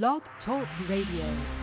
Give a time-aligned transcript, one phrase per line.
[0.00, 1.61] Blog Talk Radio.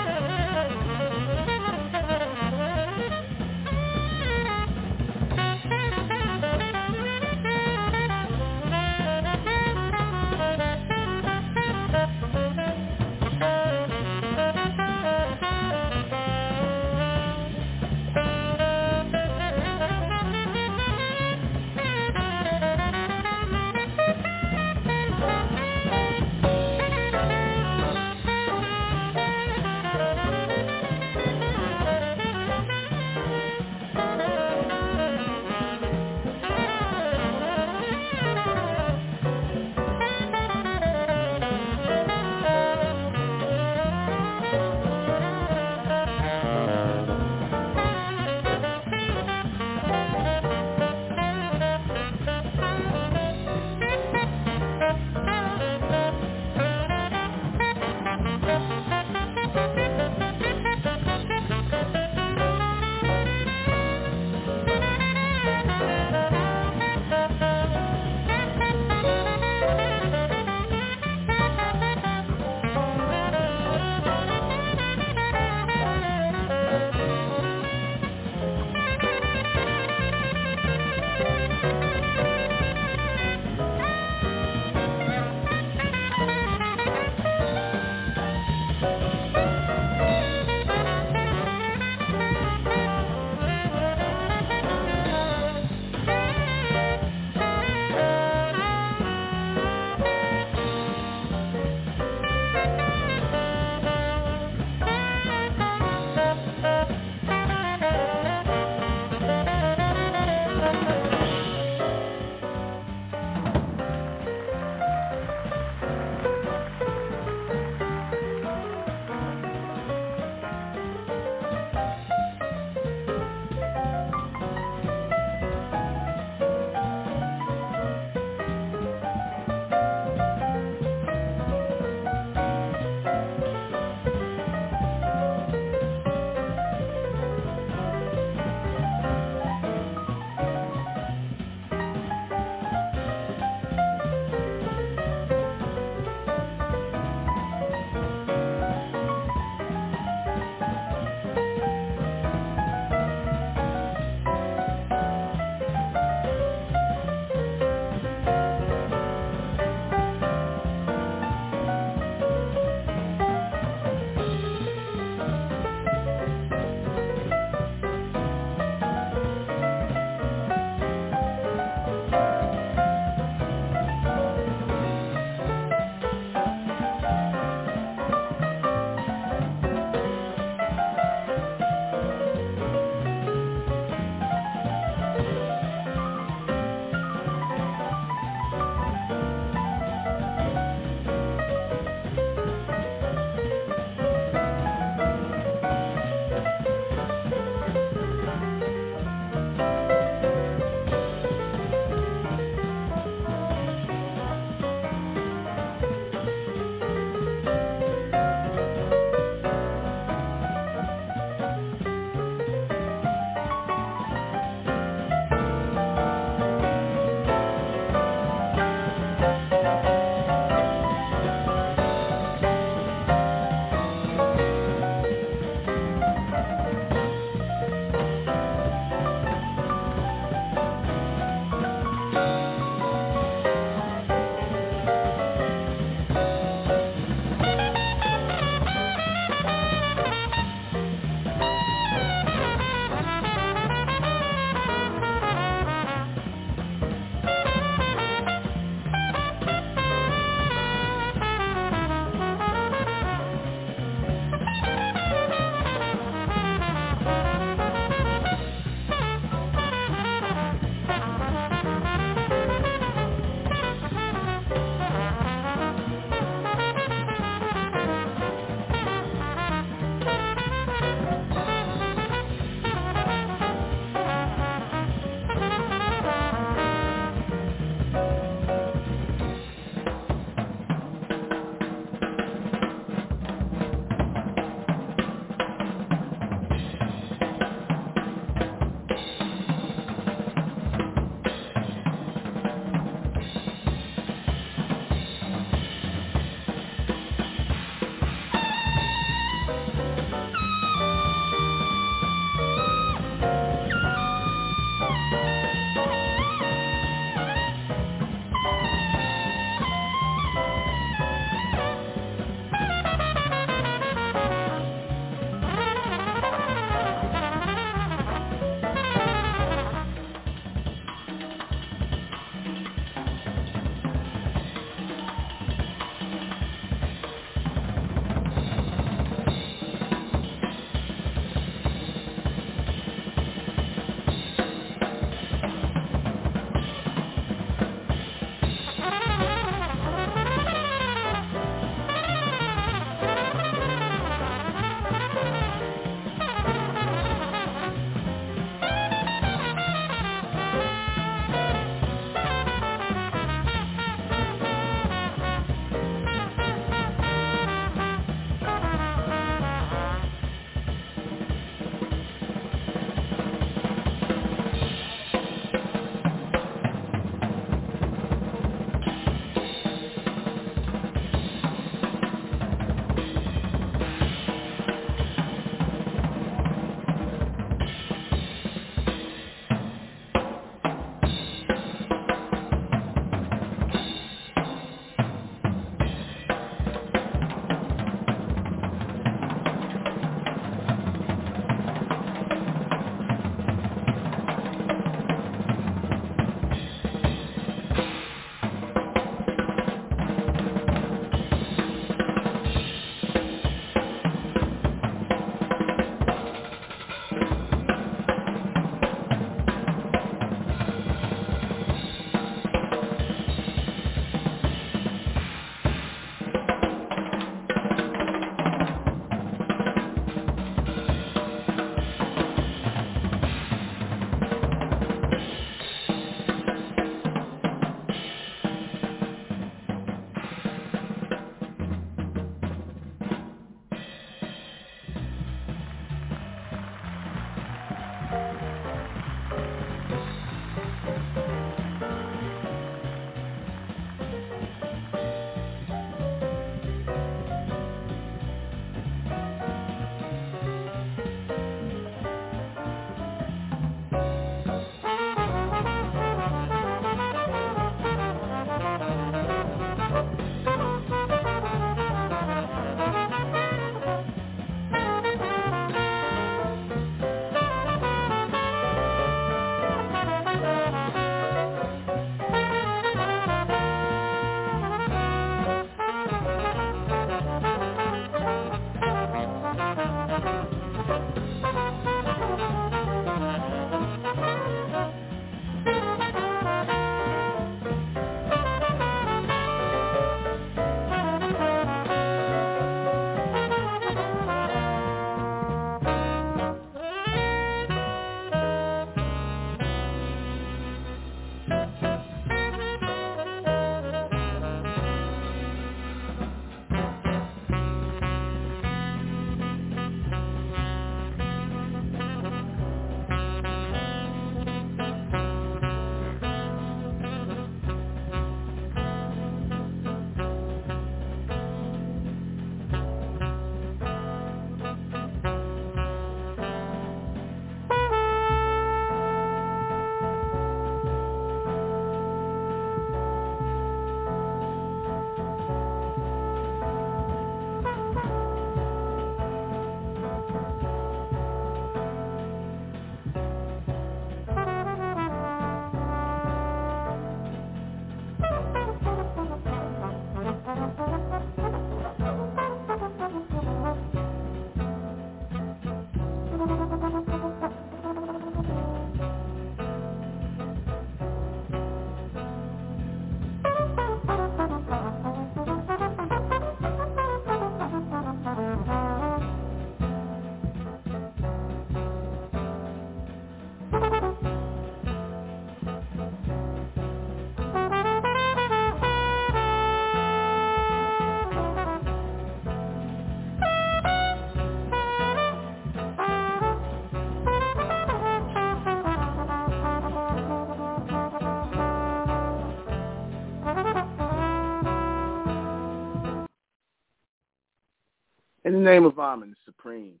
[598.48, 600.00] In the name of Amen, the Supreme,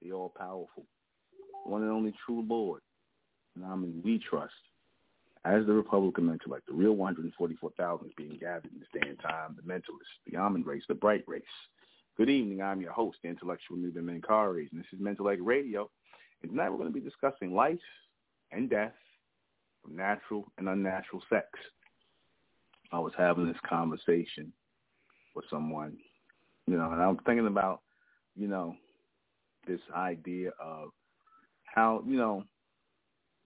[0.00, 0.86] the All-Powerful,
[1.64, 2.80] one and only true Lord,
[3.56, 4.54] and Amen we trust,
[5.44, 9.56] as the Republican intellect, the real 144,000 is being gathered in this day and time,
[9.56, 11.42] the mentalists, the Amen race, the bright race.
[12.16, 12.62] Good evening.
[12.62, 15.90] I'm your host, the intellectual Nuben Menkarayzz, and this is Mentellect Radio.
[16.42, 17.80] And tonight we're going to be discussing life
[18.52, 18.94] and death
[19.82, 21.48] from natural and unnatural sex.
[22.92, 24.52] I was having this conversation
[25.34, 25.96] with someone,
[26.66, 27.80] you know, and I'm thinking about,
[28.36, 28.76] you know,
[29.66, 30.90] this idea of
[31.64, 32.44] how, you know,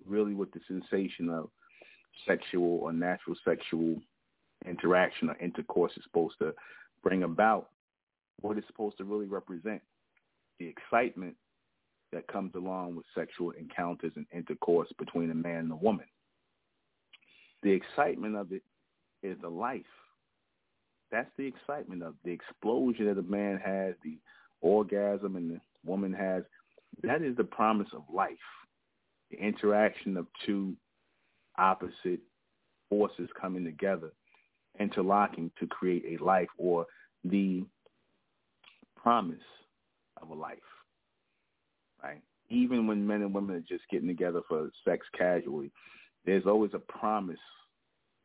[0.06, 1.50] really what the sensation of
[2.26, 3.96] sexual or natural sexual
[4.66, 6.54] interaction or intercourse is supposed to
[7.02, 7.68] bring about,
[8.40, 9.80] what it's supposed to really represent,
[10.58, 11.34] the excitement
[12.12, 16.06] that comes along with sexual encounters and intercourse between a man and a woman.
[17.62, 18.62] The excitement of it
[19.22, 19.82] is the life.
[21.10, 24.18] That's the excitement of the explosion that a man has, the
[24.60, 26.42] orgasm and the woman has.
[27.02, 28.32] That is the promise of life.
[29.30, 30.74] The interaction of two
[31.58, 32.20] opposite
[32.88, 34.12] forces coming together,
[34.78, 36.86] interlocking to create a life or
[37.24, 37.64] the
[38.96, 39.38] promise
[40.20, 40.58] of a life.
[42.02, 42.22] Right?
[42.48, 45.70] Even when men and women are just getting together for sex casually,
[46.24, 47.38] there's always a promise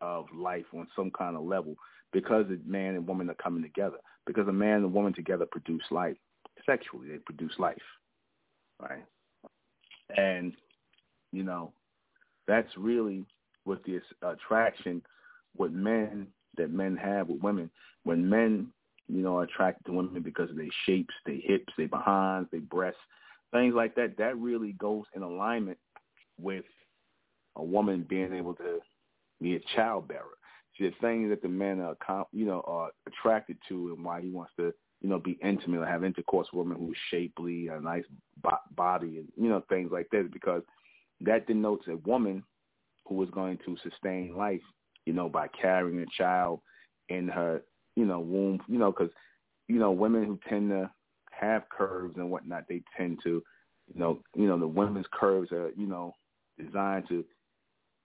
[0.01, 1.75] of life on some kind of level
[2.11, 3.97] because a man and woman are coming together.
[4.25, 6.17] Because a man and woman together produce life.
[6.65, 7.81] Sexually, they produce life.
[8.79, 9.05] Right?
[10.15, 10.53] And,
[11.31, 11.71] you know,
[12.47, 13.25] that's really
[13.63, 15.01] what the attraction
[15.57, 16.27] with men
[16.57, 17.69] that men have with women.
[18.03, 18.67] When men,
[19.07, 22.61] you know, are attracted to women because of their shapes, their hips, their behinds, their
[22.61, 22.99] breasts,
[23.51, 25.77] things like that, that really goes in alignment
[26.39, 26.65] with
[27.55, 28.79] a woman being able to
[29.41, 30.37] be a child bearer.
[30.81, 34.51] The things that the men are, you know, are attracted to, and why he wants
[34.57, 38.03] to, you know, be intimate or have intercourse with a woman who's shapely, a nice
[38.75, 40.63] body, and you know, things like that, because
[41.21, 42.43] that denotes a woman
[43.05, 44.61] who is going to sustain life,
[45.05, 46.61] you know, by carrying a child
[47.09, 47.61] in her,
[47.95, 49.11] you know, womb, you know, because,
[49.67, 50.89] you know, women who tend to
[51.29, 53.43] have curves and whatnot, they tend to,
[53.93, 56.15] you know, you know, the women's curves are, you know,
[56.57, 57.23] designed to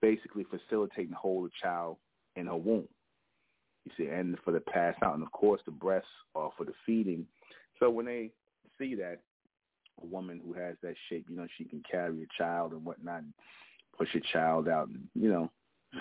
[0.03, 1.97] basically facilitate and hold a child
[2.37, 2.89] in her womb.
[3.85, 6.73] You see, and for the pass out, and of course the breasts are for the
[6.85, 7.27] feeding.
[7.79, 8.31] So when they
[8.79, 9.21] see that
[10.03, 13.21] a woman who has that shape, you know, she can carry a child and whatnot,
[13.21, 13.33] and
[13.97, 15.51] push a child out, and you know,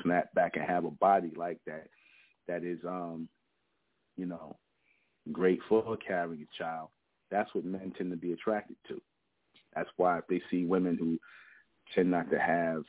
[0.04, 1.88] snap back and have a body like that,
[2.48, 3.28] that is, um,
[4.18, 4.56] you know,
[5.32, 6.90] great for carrying a child.
[7.32, 9.02] That's what men tend to be attracted to.
[9.76, 11.20] That's why if they see women who
[11.94, 12.84] tend not to have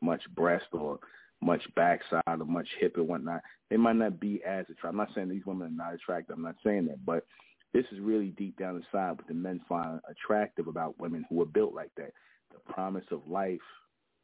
[0.00, 0.98] much breast or
[1.44, 4.90] much backside or much hip and whatnot, they might not be as attractive.
[4.90, 6.36] I'm not saying these women are not attractive.
[6.36, 7.26] I'm not saying that, but
[7.72, 11.46] this is really deep down inside what the men find attractive about women who are
[11.46, 12.12] built like that.
[12.52, 13.58] The promise of life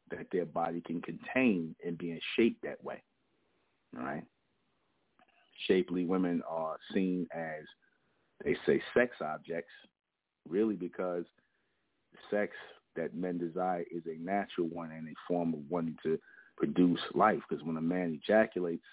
[0.09, 3.03] that their body can contain and being shaped that way.
[3.97, 4.23] All right.
[5.67, 7.65] Shapely women are seen as
[8.43, 9.71] they say sex objects,
[10.49, 11.25] really because
[12.31, 12.53] sex
[12.95, 16.17] that men desire is a natural one and a form of wanting to
[16.57, 17.39] produce life.
[17.47, 18.85] Because when a man ejaculates,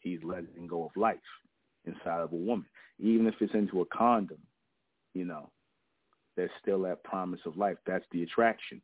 [0.00, 1.18] he's letting go of life
[1.84, 2.66] inside of a woman.
[2.98, 4.38] Even if it's into a condom,
[5.14, 5.50] you know,
[6.36, 7.76] there's still that promise of life.
[7.86, 8.80] That's the attraction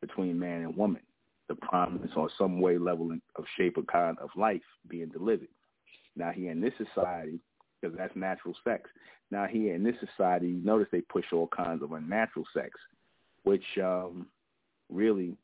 [0.00, 1.02] between man and woman.
[1.48, 5.48] The promise or some way, level, of shape or kind of life being delivered.
[6.16, 7.40] Now here in this society,
[7.80, 8.88] because that's natural sex.
[9.30, 12.70] Now here in this society, you notice they push all kinds of unnatural sex
[13.44, 14.26] which um,
[14.90, 15.36] really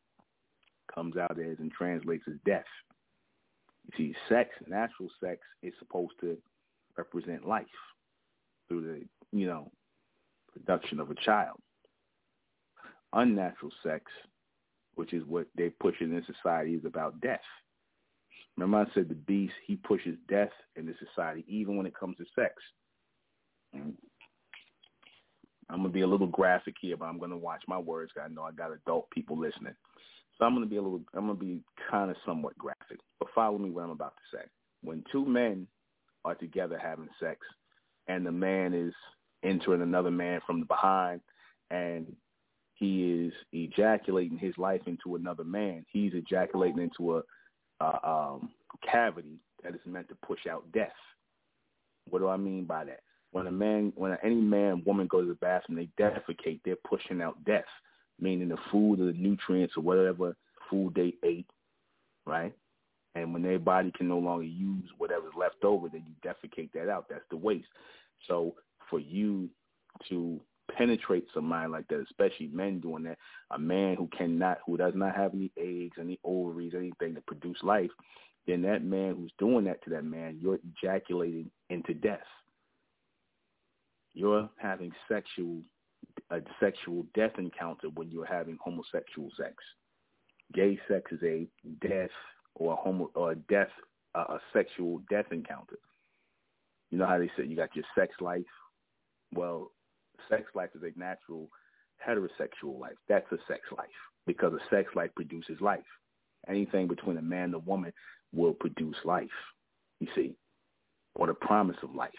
[0.93, 2.65] comes out as and translates as death.
[3.87, 6.37] You see, sex, natural sex, is supposed to
[6.97, 7.67] represent life
[8.69, 9.71] through the, you know,
[10.53, 11.59] production of a child.
[13.13, 14.05] Unnatural sex,
[14.95, 17.41] which is what they push in society, is about death.
[18.57, 22.17] Remember I said the beast, he pushes death in this society, even when it comes
[22.19, 22.55] to sex.
[23.75, 23.95] Mm.
[25.71, 28.13] I'm gonna be a little graphic here, but I'm gonna watch my words.
[28.23, 29.75] I know I got adult people listening,
[30.41, 31.03] so I'm gonna be a little.
[31.15, 34.45] I'm gonna be kind of somewhat graphic, but follow me what I'm about to say.
[34.83, 35.67] When two men
[36.25, 37.39] are together having sex,
[38.09, 38.95] and the man is
[39.45, 41.21] entering another man from behind,
[41.71, 42.11] and
[42.75, 45.85] he is ejaculating his life into another man.
[45.93, 47.23] He's ejaculating into a,
[47.85, 48.51] a um,
[48.91, 50.89] cavity that is meant to push out death.
[52.09, 53.01] What do I mean by that?
[53.33, 56.61] when a man, when any man, woman goes to the bathroom, they defecate.
[56.65, 57.65] They're pushing out death,
[58.21, 60.37] meaning the food or the nutrients or whatever
[60.69, 61.51] food they ate,
[62.27, 62.55] right?
[63.15, 66.89] And when their body can no longer use whatever's left over, then you defecate that
[66.89, 67.07] out.
[67.09, 67.67] That's the waste.
[68.29, 68.55] So
[68.89, 69.49] for you
[70.09, 70.41] to
[70.77, 73.19] penetrate somebody like that, especially men doing that.
[73.51, 77.59] A man who cannot, who does not have any eggs, any ovaries, anything to produce
[77.63, 77.91] life,
[78.47, 82.21] then that man who's doing that to that man, you're ejaculating into death.
[84.15, 85.59] You're having sexual
[86.31, 89.55] a sexual death encounter when you're having homosexual sex.
[90.55, 91.47] Gay sex is a
[91.81, 92.11] death
[92.55, 93.71] or a homo or a death
[94.15, 95.77] uh, a sexual death encounter.
[96.91, 98.43] You know how they say you got your sex life.
[99.33, 99.71] Well,
[100.29, 101.49] sex life is a natural
[102.07, 102.97] heterosexual life.
[103.09, 103.87] That's a sex life
[104.27, 105.81] because a sex life produces life.
[106.49, 107.93] Anything between a man and a woman
[108.33, 109.29] will produce life.
[110.01, 110.35] You see,
[111.15, 112.11] or the promise of life.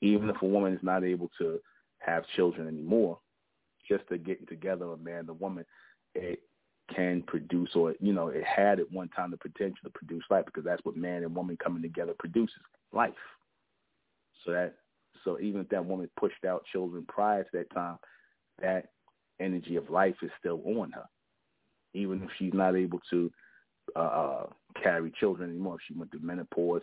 [0.00, 1.58] Even if a woman is not able to
[1.98, 3.18] have children anymore,
[3.88, 5.64] just to getting together a man and a woman,
[6.14, 6.40] it
[6.94, 10.44] can produce or you know it had at one time the potential to produce life
[10.46, 12.54] because that's what man and woman coming together produces
[12.92, 13.12] life.
[14.44, 14.74] So that
[15.24, 17.98] so even if that woman pushed out children prior to that time
[18.60, 18.90] that
[19.40, 21.04] energy of life is still on her.
[21.94, 23.30] Even if she's not able to
[23.94, 24.46] uh, uh
[24.82, 26.82] carry children anymore if she went through menopause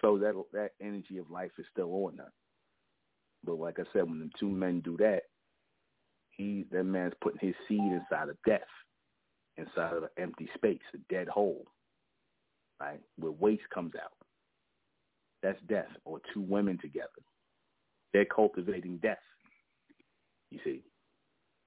[0.00, 2.32] so that that energy of life is still on her.
[3.44, 5.22] But like i said when the two men do that
[6.36, 8.60] he that man's putting his seed inside of death
[9.56, 11.64] inside of an empty space, a dead hole,
[12.80, 14.12] right, where waste comes out.
[15.42, 17.08] That's death, or two women together.
[18.12, 19.18] They're cultivating death.
[20.50, 20.82] You see,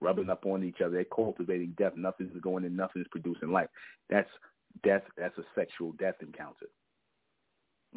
[0.01, 0.95] rubbing up on each other.
[0.95, 1.93] They're cultivating death.
[1.95, 2.75] Nothing's going in.
[2.75, 3.69] Nothing's producing life.
[4.09, 4.29] That's
[4.83, 5.03] death.
[5.17, 6.67] That's a sexual death encounter.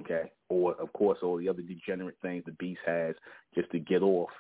[0.00, 3.14] Okay, or of course all the other degenerate things the beast has
[3.54, 4.30] just to get off.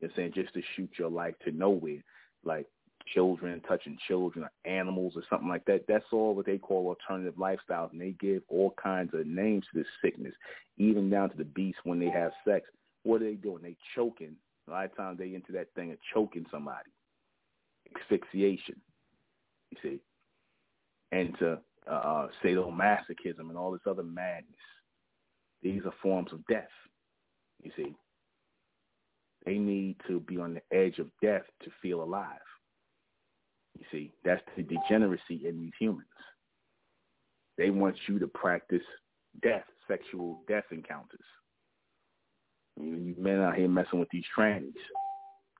[0.00, 2.02] You're saying just to shoot your life to nowhere,
[2.44, 2.66] like
[3.14, 5.84] children, touching children or animals or something like that.
[5.88, 7.92] That's all what they call alternative lifestyles.
[7.92, 10.34] And they give all kinds of names to this sickness,
[10.76, 12.66] even down to the beast when they have sex.
[13.04, 13.62] What are they doing?
[13.62, 14.36] They choking.
[14.68, 16.90] A lot of times they into that thing of choking somebody.
[18.00, 18.76] Asphyxiation,
[19.70, 20.00] you see.
[21.12, 24.58] And to uh, uh, sadomasochism and all this other madness.
[25.62, 26.68] These are forms of death,
[27.62, 27.94] you see.
[29.46, 32.40] They need to be on the edge of death to feel alive.
[33.78, 36.08] You see, that's the degeneracy in these humans.
[37.56, 38.82] They want you to practice
[39.42, 41.24] death, sexual death encounters.
[42.78, 44.72] You, men out here messing with these trannies.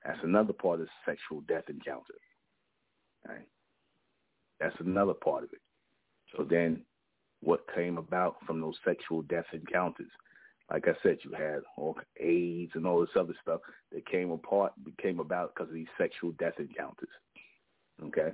[0.05, 2.13] That's another part of sexual death encounter.
[3.27, 3.47] Right?
[4.59, 5.61] That's another part of it.
[6.35, 6.83] So then
[7.41, 10.11] what came about from those sexual death encounters?
[10.71, 13.61] Like I said, you had all AIDS and all this other stuff
[13.93, 17.09] that came apart, became about because of these sexual death encounters.
[18.03, 18.31] Okay?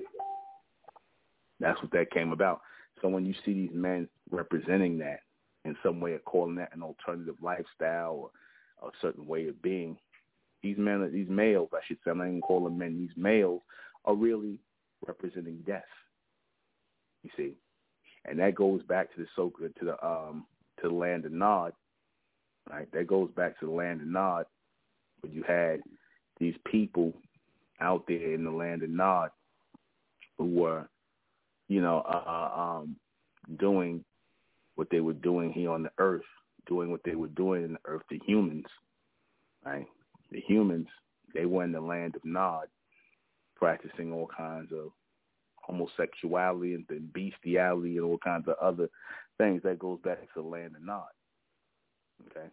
[1.60, 2.62] That's what that came about.
[3.02, 5.20] So when you see these men representing that
[5.66, 8.32] in some way of calling that an alternative lifestyle
[8.82, 9.98] or a certain way of being,
[10.64, 13.62] these men, these males, I should say, I'm not even call them men, these males
[14.06, 14.60] are really
[15.06, 15.84] representing death.
[17.24, 17.54] You see?
[18.26, 20.46] And that goes back to the so to the um
[20.82, 21.74] to the land of Nod.
[22.70, 22.92] Right?
[22.94, 24.46] That goes back to the land of Nod,
[25.22, 25.82] where you had
[26.40, 27.14] these people
[27.80, 29.30] out there in the land of Nod
[30.38, 30.88] who were,
[31.68, 32.96] you know, uh, uh, um,
[33.60, 34.04] doing
[34.76, 36.24] what they were doing here on the earth,
[36.68, 38.66] doing what they were doing in the earth, the humans,
[39.66, 39.86] right?
[40.32, 40.88] The humans,
[41.34, 42.68] they were in the land of Nod,
[43.56, 44.92] practicing all kinds of
[45.56, 48.90] homosexuality and bestiality and all kinds of other
[49.38, 49.62] things.
[49.64, 51.06] That goes back to the land of Nod.
[52.30, 52.48] Okay?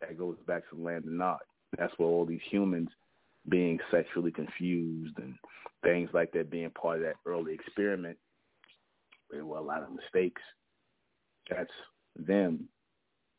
[0.00, 1.38] That goes back to land of Nod.
[1.78, 2.88] That's where all these humans
[3.48, 5.34] being sexually confused and
[5.82, 8.16] things like that being part of that early experiment.
[9.30, 10.42] There were a lot of mistakes.
[11.50, 11.70] That's
[12.16, 12.68] them,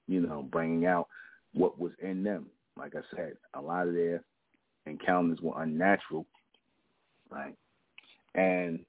[0.07, 1.07] you know, bringing out
[1.53, 2.47] what was in them.
[2.77, 4.23] Like I said, a lot of their
[4.85, 6.25] encounters were unnatural,
[7.31, 7.55] right?
[8.35, 8.79] And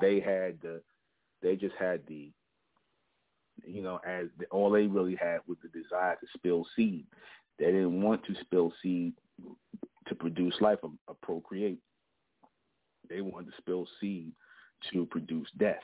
[0.00, 0.82] they had the,
[1.42, 2.30] they just had the,
[3.66, 7.06] you know, as the, all they really had was the desire to spill seed.
[7.58, 9.12] They didn't want to spill seed
[10.08, 11.78] to produce life or, or procreate.
[13.08, 14.32] They wanted to spill seed
[14.92, 15.82] to produce death.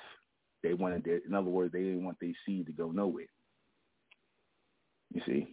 [0.63, 3.27] They wanted, their, in other words, they didn't want their seed to go nowhere.
[5.13, 5.49] You see,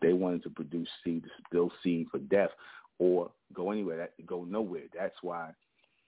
[0.00, 2.50] they wanted to produce seed, to spill seed for death,
[2.98, 4.84] or go anywhere, that go nowhere.
[4.96, 5.50] That's why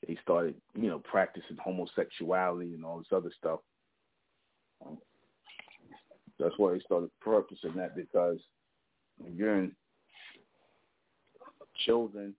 [0.07, 3.61] they started, you know, practicing homosexuality and all this other stuff.
[6.39, 8.39] That's why they started practicing that because
[9.27, 9.75] again,
[11.87, 12.35] children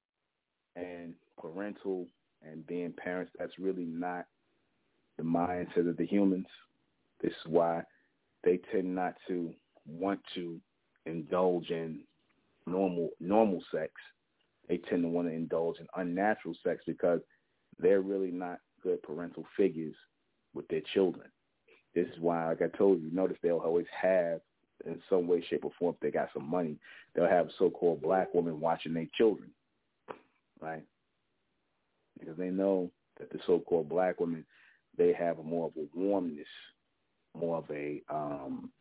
[0.76, 2.08] and parental
[2.42, 4.26] and being parents, that's really not
[5.18, 6.48] the mindset of the humans.
[7.22, 7.84] This is why
[8.44, 9.54] they tend not to
[9.88, 10.60] want to
[11.06, 12.02] indulge in
[12.66, 13.92] normal normal sex,
[14.68, 17.20] they tend to want to indulge in unnatural sex because
[17.80, 19.96] they're really not good parental figures
[20.54, 21.30] with their children.
[21.96, 24.42] This is why, like I told you, notice they'll always have,
[24.86, 26.78] in some way, shape, or form, if they got some money,
[27.14, 29.50] they'll have so-called black women watching their children,
[30.60, 30.84] right?
[32.20, 34.46] Because they know that the so-called black women,
[34.98, 36.48] they have more of a warmness,
[37.38, 38.72] more of a um,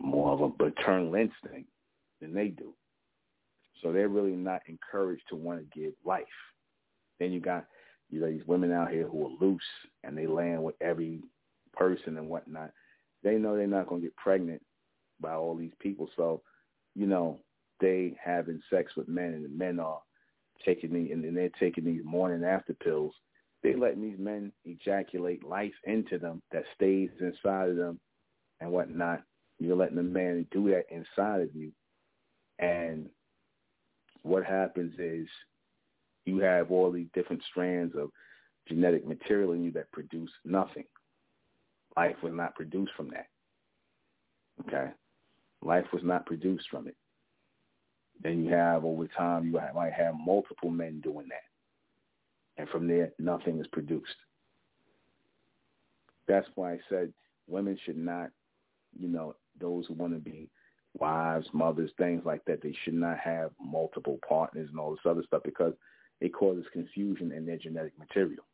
[0.00, 1.68] more of a paternal instinct
[2.20, 2.72] than they do.
[3.82, 6.24] So they're really not encouraged to want to give life.
[7.18, 7.66] Then you got
[8.10, 9.60] you know these women out here who are loose
[10.04, 11.20] and they land with every
[11.72, 12.70] person and whatnot.
[13.22, 14.62] They know they're not going to get pregnant
[15.20, 16.42] by all these people, so
[16.94, 17.40] you know
[17.80, 20.00] they having sex with men and the men are
[20.64, 23.14] taking the and they're taking these morning after pills.
[23.62, 28.00] They letting these men ejaculate life into them that stays inside of them
[28.60, 29.22] and whatnot.
[29.58, 31.72] You're letting the man do that inside of you,
[32.58, 33.10] and
[34.22, 35.26] what happens is
[36.24, 38.10] you have all these different strands of
[38.68, 40.84] genetic material in you that produce nothing.
[41.96, 43.26] Life was not produced from that.
[44.66, 44.90] Okay?
[45.62, 46.96] Life was not produced from it.
[48.22, 52.60] Then you have, over time, you might have multiple men doing that.
[52.60, 54.16] And from there, nothing is produced.
[56.28, 57.12] That's why I said
[57.48, 58.30] women should not,
[58.98, 60.48] you know, those who want to be
[60.98, 62.62] wives, mothers, things like that.
[62.62, 65.72] They should not have multiple partners and all this other stuff because
[66.20, 68.44] it causes confusion in their genetic material.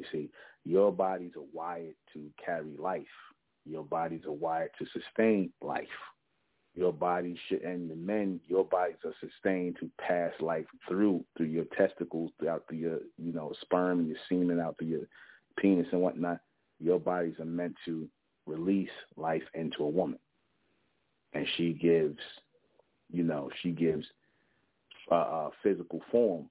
[0.00, 0.30] You see,
[0.64, 3.04] your bodies are wired to carry life.
[3.66, 5.86] Your bodies are wired to sustain life.
[6.74, 11.46] Your body should, and the men, your bodies are sustained to pass life through, through
[11.46, 15.08] your testicles, throughout through your, you know, sperm and your semen out through your
[15.58, 16.40] penis and whatnot.
[16.78, 18.08] Your bodies are meant to
[18.46, 20.18] release life into a woman
[21.32, 22.18] and she gives,
[23.12, 24.04] you know, she gives
[25.10, 26.48] uh, uh, physical form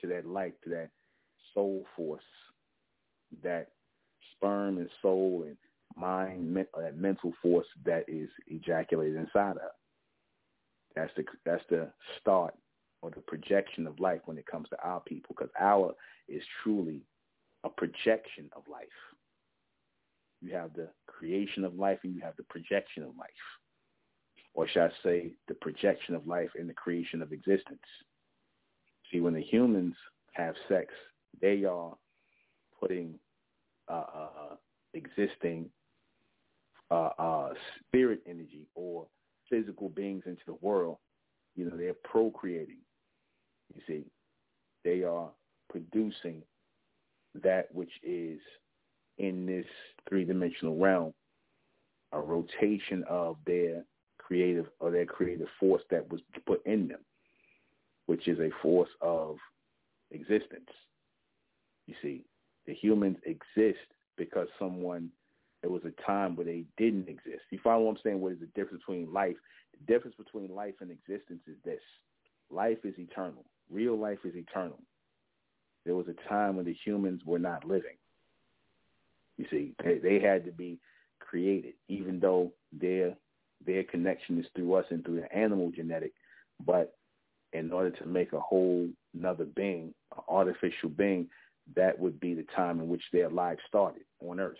[0.00, 0.90] to that life, to that
[1.54, 2.22] soul force,
[3.42, 3.68] that
[4.36, 5.56] sperm and soul and
[5.96, 9.70] mind, that mental force that is ejaculated inside her.
[10.94, 12.54] That's the that's the start
[13.02, 15.94] or the projection of life when it comes to our people, because our
[16.28, 17.02] is truly
[17.64, 18.86] a projection of life.
[20.40, 23.28] You have the creation of life and you have the projection of life
[24.58, 27.78] or should I say the projection of life and the creation of existence.
[29.10, 29.94] See, when the humans
[30.32, 30.92] have sex,
[31.40, 31.96] they are
[32.80, 33.14] putting
[33.88, 34.54] uh, uh,
[34.94, 35.70] existing
[36.90, 37.48] uh, uh,
[37.80, 39.06] spirit energy or
[39.50, 40.98] physical beings into the world.
[41.56, 42.78] You know, they're procreating.
[43.74, 44.04] You see,
[44.84, 45.28] they are
[45.70, 46.42] producing
[47.42, 48.38] that which is
[49.18, 49.66] in this
[50.08, 51.12] three-dimensional realm,
[52.12, 53.84] a rotation of their
[54.18, 57.00] creative or that creative force that was put in them,
[58.06, 59.36] which is a force of
[60.10, 60.70] existence.
[61.86, 62.22] You see,
[62.68, 63.78] the humans exist
[64.16, 65.08] because someone
[65.62, 67.42] there was a time where they didn't exist.
[67.50, 68.20] You follow what I'm saying?
[68.20, 69.34] What is the difference between life?
[69.72, 71.80] The difference between life and existence is this.
[72.50, 73.44] Life is eternal.
[73.68, 74.78] Real life is eternal.
[75.84, 77.96] There was a time when the humans were not living.
[79.36, 80.78] You see, they, they had to be
[81.18, 83.14] created, even though their
[83.66, 86.12] their connection is through us and through the animal genetic.
[86.64, 86.94] But
[87.52, 91.28] in order to make a whole another being, an artificial being,
[91.76, 94.56] that would be the time in which their life started on Earth,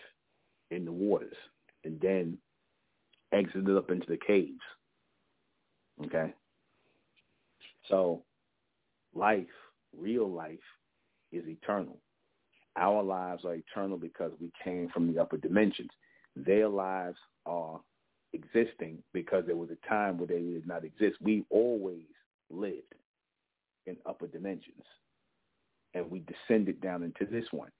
[0.71, 1.35] in the waters,
[1.83, 2.37] and then
[3.31, 4.59] exited up into the caves.
[6.05, 6.33] Okay?
[7.87, 8.23] So
[9.13, 9.47] life,
[9.97, 10.59] real life,
[11.31, 11.97] is eternal.
[12.75, 15.89] Our lives are eternal because we came from the upper dimensions.
[16.35, 17.79] Their lives are
[18.33, 21.17] existing because there was a time where they did not exist.
[21.21, 22.05] We always
[22.49, 22.93] lived
[23.85, 24.83] in upper dimensions.
[25.93, 27.71] And we descended down into this one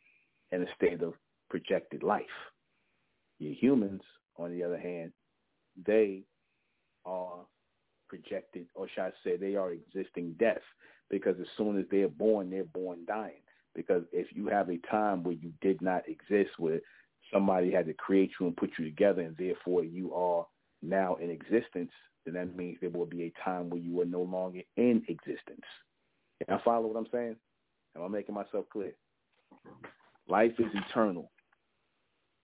[0.52, 1.14] in a state of
[1.50, 2.26] projected life.
[3.40, 4.02] You humans,
[4.38, 5.12] on the other hand,
[5.86, 6.24] they
[7.06, 7.46] are
[8.08, 10.62] projected, or should I say, they are existing death
[11.10, 13.42] because as soon as they're born, they're born dying.
[13.76, 16.80] Because if you have a time where you did not exist, where
[17.32, 20.46] somebody had to create you and put you together, and therefore you are
[20.82, 21.92] now in existence,
[22.26, 25.66] then that means there will be a time where you are no longer in existence.
[26.44, 27.36] Can I follow what I'm saying?
[27.96, 28.94] Am I making myself clear?
[30.28, 31.32] Life is eternal.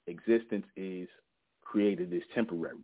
[0.08, 1.08] Existence is
[1.64, 2.78] created is temporary.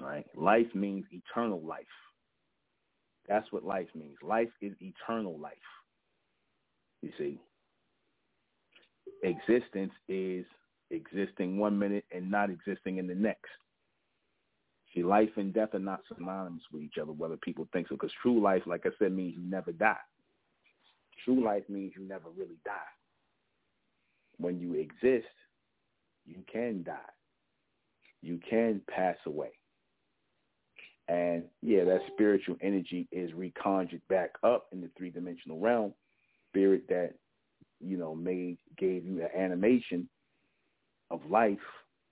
[0.00, 0.26] Right?
[0.34, 1.84] Life means eternal life.
[3.28, 4.16] That's what life means.
[4.22, 5.52] Life is eternal life.
[7.02, 7.40] You see,
[9.22, 10.44] existence is
[10.90, 13.50] existing one minute and not existing in the next.
[14.94, 17.94] See, life and death are not synonymous with each other, whether people think so.
[17.94, 19.96] Because true life, like I said, means you never die.
[21.24, 22.72] True life means you never really die.
[24.38, 25.28] When you exist,
[26.26, 26.96] you can die.
[28.22, 29.50] You can pass away.
[31.08, 35.92] And yeah, that spiritual energy is reconjured back up in the three dimensional realm.
[36.50, 37.14] Spirit that,
[37.80, 40.08] you know, made gave you an animation
[41.10, 41.58] of life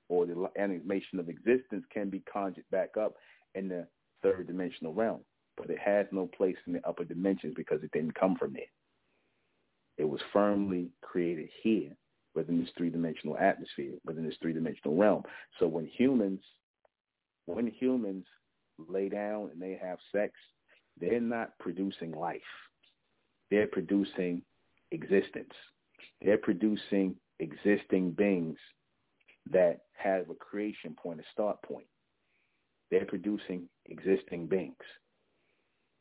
[0.09, 3.15] or the animation of existence can be conjured back up
[3.55, 3.87] in the
[4.23, 5.21] third dimensional realm.
[5.57, 8.63] But it has no place in the upper dimensions because it didn't come from there.
[9.97, 11.91] It was firmly created here
[12.35, 15.23] within this three-dimensional atmosphere, within this three-dimensional realm.
[15.59, 16.41] So when humans,
[17.47, 18.25] when humans
[18.89, 20.33] lay down and they have sex,
[21.01, 22.41] they're not producing life.
[23.51, 24.43] They're producing
[24.93, 25.53] existence.
[26.23, 28.59] They're producing existing beings
[29.53, 31.87] that have a creation point, a start point.
[32.91, 34.77] They're producing existing beings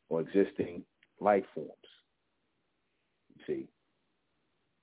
[0.09, 0.83] or existing
[1.19, 1.71] life forms.
[3.35, 3.67] You see,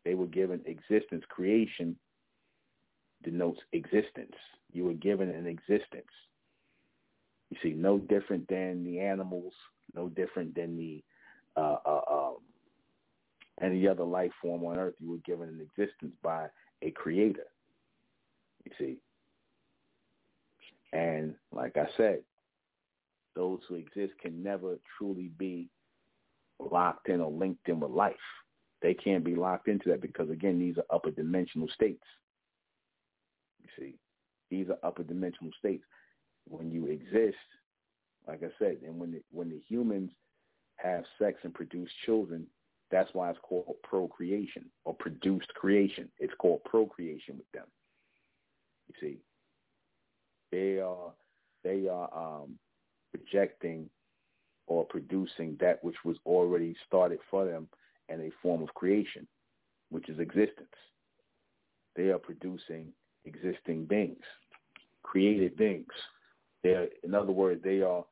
[0.05, 1.25] they were given existence.
[1.29, 1.97] Creation
[3.23, 4.35] denotes existence.
[4.73, 6.11] You were given an existence.
[7.51, 9.53] You see, no different than the animals,
[9.95, 11.03] no different than the
[11.57, 12.37] uh, uh, um,
[13.63, 14.95] any other life form on earth.
[14.99, 16.49] You were given an existence by
[16.83, 17.47] a creator.
[18.65, 18.97] You see,
[20.93, 22.21] and like I said,
[23.35, 25.69] those who exist can never truly be
[26.61, 28.15] locked in or linked in with life.
[28.81, 32.05] They can't be locked into that because again, these are upper dimensional states.
[33.61, 33.95] You see,
[34.51, 35.85] these are upper dimensional states.
[36.47, 37.37] When you exist,
[38.29, 40.11] like I said, and when the, when the humans
[40.77, 42.47] have sex and produce children,
[42.91, 46.09] that's why it's called procreation or produced creation.
[46.19, 47.67] It's called procreation with them.
[48.89, 49.19] You see,
[50.53, 51.13] they are
[51.63, 52.59] they are um,
[53.13, 53.89] projecting
[54.67, 57.69] or producing that which was already started for them
[58.09, 59.27] in a form of creation,
[59.91, 60.69] which is existence.
[61.97, 62.89] They are producing
[63.25, 64.23] existing beings,
[65.03, 65.87] created beings.
[66.63, 68.05] They are, in other words, they are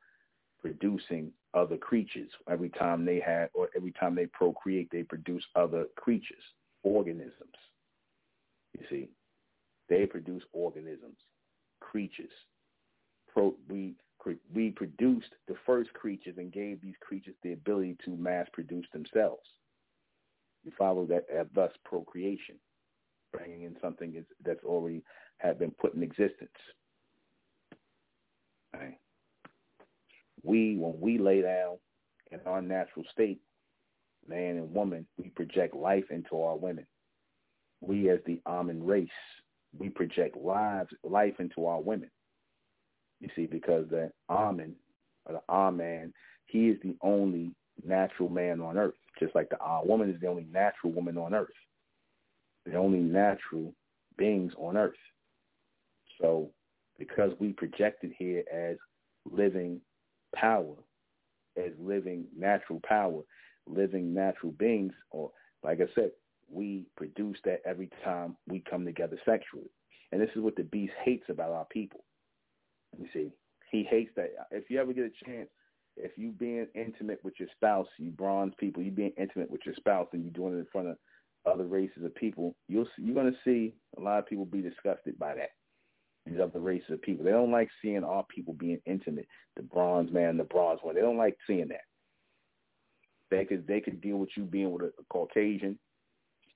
[0.61, 2.29] producing other creatures.
[2.49, 6.43] Every time they have, or every time they procreate, they produce other creatures,
[6.83, 7.57] organisms.
[8.79, 9.09] You see,
[9.89, 11.17] they produce organisms,
[11.79, 12.31] creatures.
[13.31, 13.95] Pro, we
[14.53, 19.43] we produced the first creatures and gave these creatures the ability to mass produce themselves.
[20.63, 22.55] We follow that uh, thus procreation,
[23.33, 25.03] bringing in something that's already
[25.37, 26.51] had been put in existence.
[28.73, 28.97] Right.
[30.41, 31.77] We, when we lay down
[32.31, 33.41] in our natural state,
[34.27, 36.85] man and woman, we project life into our women.
[37.81, 39.09] We as the Amen race
[39.77, 42.09] we project lives, life into our women.
[43.19, 44.75] You see, because the Amen,
[45.25, 46.13] or the Amen,
[46.45, 47.51] he is the only
[47.85, 51.33] natural man on earth, just like the Ah woman is the only natural woman on
[51.33, 51.47] earth,
[52.65, 53.73] the only natural
[54.17, 54.93] beings on earth.
[56.21, 56.51] So
[56.99, 58.77] because we project it here as
[59.29, 59.81] living
[60.35, 60.75] power,
[61.57, 63.21] as living natural power,
[63.67, 65.31] living natural beings, or
[65.63, 66.11] like I said,
[66.49, 69.69] we produce that every time we come together sexually.
[70.11, 72.03] And this is what the beast hates about our people.
[72.97, 73.31] You see,
[73.71, 74.29] he hates that.
[74.51, 75.49] If you ever get a chance,
[75.97, 79.75] if you being intimate with your spouse, you bronze people, you being intimate with your
[79.75, 80.97] spouse, and you're doing it in front of
[81.45, 84.61] other races of people, you'll see, you're going to see a lot of people be
[84.61, 85.49] disgusted by that.
[86.25, 89.27] These other races of people, they don't like seeing our people being intimate.
[89.57, 91.81] The bronze man, the bronze one, they don't like seeing that.
[93.29, 95.77] They could they could deal with you being with a, a Caucasian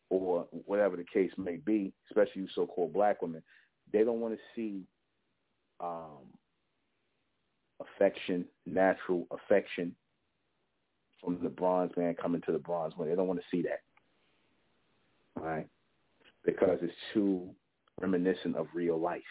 [0.10, 3.44] or whatever the case may be, especially you so-called black women,
[3.92, 4.84] they don't want to see
[5.80, 6.26] um,
[7.82, 9.96] affection, natural affection
[11.24, 13.10] from the bronze man coming to the bronze man.
[13.10, 13.82] They don't want to see that,
[15.42, 15.68] right?
[16.46, 17.50] Because it's too
[18.00, 19.22] reminiscent of real life,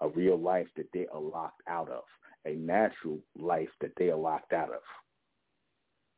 [0.00, 2.04] a real life that they are locked out of,
[2.46, 4.80] a natural life that they are locked out of,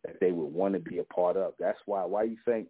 [0.05, 1.55] that they would want to be a part of.
[1.59, 2.05] That's why.
[2.05, 2.68] Why you think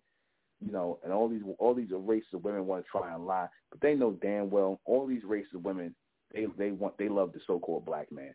[0.64, 3.48] you know, and all these all these races of women want to try and lie,
[3.70, 5.94] but they know damn well all these races of women
[6.32, 8.34] they they want they love the so-called black man.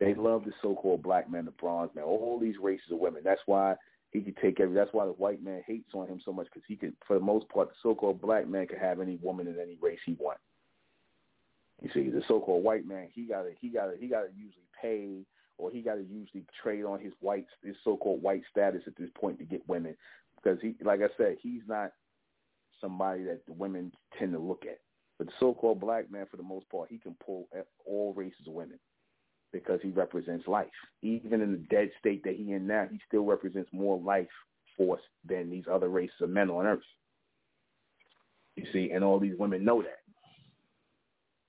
[0.00, 2.04] They love the so-called black man, the bronze man.
[2.04, 3.22] All these races of women.
[3.24, 3.74] That's why
[4.12, 4.74] he could take every.
[4.74, 7.24] That's why the white man hates on him so much because he could, for the
[7.24, 10.40] most part, the so-called black man could have any woman in any race he wants.
[11.82, 14.28] You see, the so-called white man, he got to he got to he got to
[14.36, 15.24] usually pay
[15.58, 19.10] or he got to usually trade on his white his so-called white status at this
[19.20, 19.96] point to get women
[20.42, 21.92] because he, like I said, he's not
[22.80, 24.78] somebody that the women tend to look at.
[25.18, 28.46] But the so-called black man, for the most part, he can pull at all races
[28.46, 28.78] of women.
[29.52, 30.66] because he represents life.
[31.02, 34.28] Even in the dead state that he in now, he still represents more life
[34.76, 36.80] force than these other races of men on Earth.
[38.56, 40.00] You see, and all these women know that.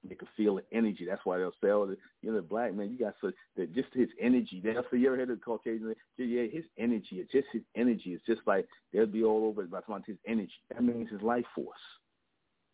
[0.08, 1.06] They can feel the energy.
[1.06, 3.94] That's why they'll say, "Oh, you know, the black man, you got such that just
[3.94, 7.20] his energy." Say, "You ever heard of the Caucasian?" Yeah, his energy.
[7.20, 8.14] It's just his energy.
[8.14, 10.54] It's just like they'll be all over about his energy.
[10.70, 12.00] That means his life force.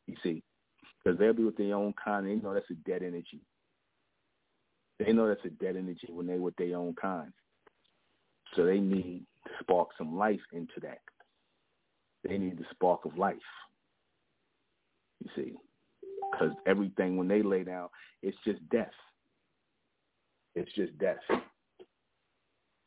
[0.06, 0.44] You see,
[1.04, 2.28] because they'll be with their own kind.
[2.28, 3.42] They know that's a dead energy.
[5.00, 7.34] They know that's a dead energy when they with their own kind.
[8.56, 11.02] So they need to spark some life into that.
[12.24, 13.38] They need the spark of life.
[15.24, 15.54] You see,
[16.38, 17.90] because everything when they lay down,
[18.22, 18.92] it's just death.
[20.56, 21.18] It's just death.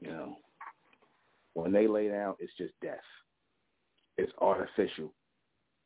[0.01, 0.37] You know,
[1.55, 2.99] when they lay down, it's just death.
[4.17, 5.13] It's artificial.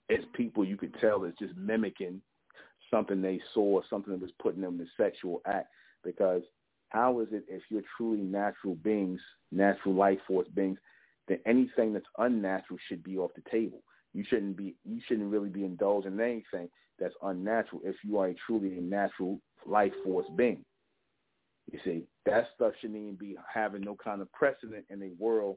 [0.08, 2.20] It's people you could tell is just mimicking
[2.90, 5.68] something they saw, something that was putting them in a sexual act.
[6.04, 6.42] Because
[6.90, 10.78] how is it if you're truly natural beings, natural life force beings,
[11.28, 13.82] then anything that's unnatural should be off the table.
[14.12, 16.68] You shouldn't be you shouldn't really be indulging in anything
[17.02, 20.64] that's unnatural if you are a truly a natural life force being.
[21.70, 25.56] You see, that stuff shouldn't even be having no kind of precedent in a world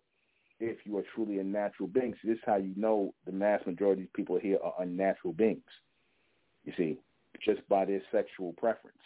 [0.60, 2.14] if you are truly a natural being.
[2.22, 5.62] So this is how you know the mass majority of people here are unnatural beings.
[6.64, 6.98] You see,
[7.44, 8.98] just by their sexual preference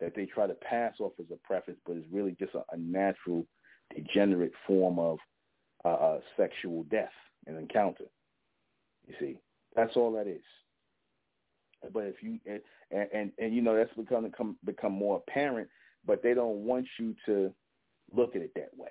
[0.00, 2.76] that they try to pass off as a preference, but it's really just a, a
[2.76, 3.44] natural,
[3.94, 5.18] degenerate form of
[5.84, 7.12] uh, uh, sexual death
[7.46, 8.04] and encounter.
[9.06, 9.38] You see,
[9.74, 10.42] that's all that is.
[11.92, 12.60] But if you and
[12.90, 15.68] and, and, you know that's become become become more apparent,
[16.06, 17.52] but they don't want you to
[18.14, 18.90] look at it that way.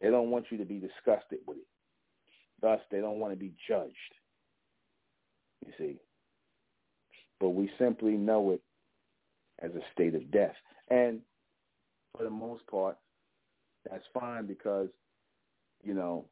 [0.00, 1.66] They don't want you to be disgusted with it.
[2.60, 3.94] Thus, they don't want to be judged.
[5.64, 6.00] You see,
[7.40, 8.62] but we simply know it
[9.60, 10.56] as a state of death,
[10.90, 11.20] and
[12.16, 12.96] for the most part,
[13.88, 14.88] that's fine because
[15.82, 16.26] you know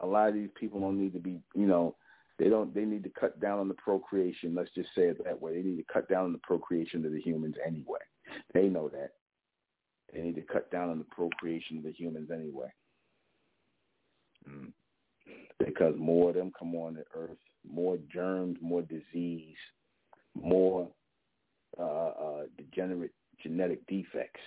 [0.00, 1.94] a lot of these people don't need to be, you know,
[2.40, 2.74] they don't.
[2.74, 4.54] They need to cut down on the procreation.
[4.54, 5.54] Let's just say it that way.
[5.54, 8.00] They need to cut down on the procreation of the humans anyway.
[8.54, 9.10] They know that.
[10.12, 12.72] They need to cut down on the procreation of the humans anyway.
[14.48, 14.72] Mm.
[15.58, 17.36] Because more of them come on the earth,
[17.70, 19.56] more germs, more disease,
[20.34, 20.88] more
[21.78, 23.12] uh, uh, degenerate
[23.42, 24.40] genetic defects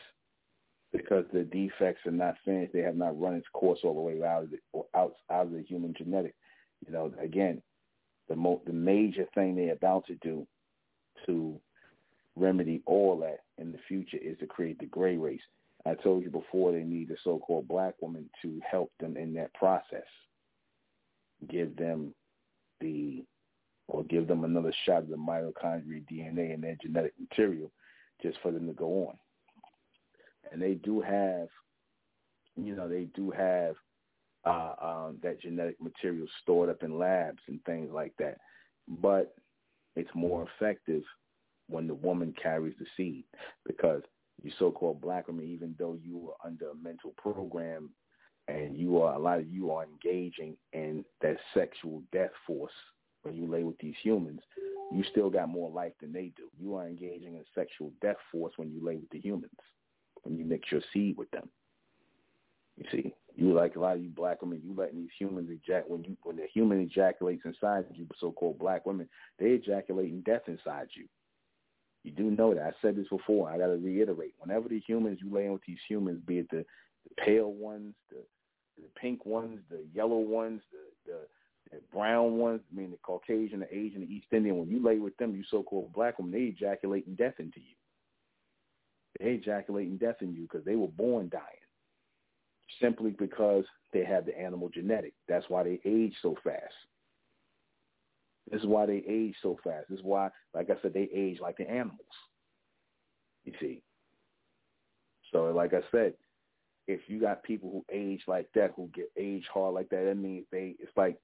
[0.91, 2.73] because the defects are not finished.
[2.73, 4.57] They have not run its course all the way out of the,
[4.95, 6.35] out, out of the human genetic.
[6.85, 7.61] You know, again,
[8.29, 10.47] the mo- the major thing they're about to do
[11.25, 11.59] to
[12.35, 15.41] remedy all that in the future is to create the gray race.
[15.85, 19.53] I told you before they need the so-called black woman to help them in that
[19.53, 20.07] process.
[21.49, 22.13] Give them
[22.79, 23.23] the,
[23.89, 27.71] or give them another shot of the mitochondrial DNA in their genetic material
[28.21, 29.17] just for them to go on
[30.53, 31.47] and they do have,
[32.55, 33.75] you know, they do have
[34.45, 38.37] uh, um, that genetic material stored up in labs and things like that.
[38.87, 39.35] But
[39.95, 41.03] it's more effective
[41.67, 43.23] when the woman carries the seed
[43.65, 44.01] because
[44.41, 47.89] you so-called black women, even though you are under a mental program
[48.47, 52.73] and you are, a lot of you are engaging in that sexual death force
[53.21, 54.41] when you lay with these humans,
[54.91, 56.49] you still got more life than they do.
[56.59, 59.51] You are engaging in sexual death force when you lay with the humans
[60.23, 61.49] when you mix your seed with them.
[62.77, 65.89] You see, you like a lot of you black women, you letting these humans ejaculate
[65.89, 69.07] when you when the human ejaculates inside you, so-called black women,
[69.39, 71.05] they ejaculating death inside you.
[72.03, 72.63] You do know that.
[72.63, 73.49] I said this before.
[73.49, 74.33] I got to reiterate.
[74.39, 76.65] Whenever the humans you lay in with these humans, be it the,
[77.07, 78.17] the pale ones, the
[78.77, 81.19] the pink ones, the yellow ones, the, the
[81.71, 84.97] the brown ones, I mean the Caucasian, the Asian, the East Indian, when you lay
[84.97, 87.75] with them, you so-called black women, they ejaculating death into you.
[89.19, 91.62] They ejaculating death in you because they were born dying
[92.81, 95.13] simply because they have the animal genetic.
[95.27, 96.73] That's why they age so fast.
[98.51, 99.85] This is why they age so fast.
[99.89, 101.99] This is why, like I said, they age like the animals.
[103.45, 103.81] You see.
[105.31, 106.13] So, like I said,
[106.87, 110.17] if you got people who age like that, who get age hard like that, that
[110.17, 111.17] means they it's like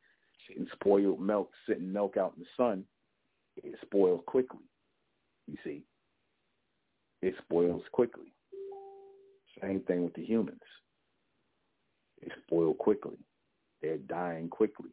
[0.47, 2.85] sitting spoiled milk, sitting milk out in the sun.
[3.57, 4.65] It spoils quickly.
[5.47, 5.83] You see
[7.21, 8.33] it spoils quickly.
[9.61, 10.59] Same thing with the humans.
[12.21, 13.17] They spoil quickly.
[13.81, 14.89] They're dying quickly.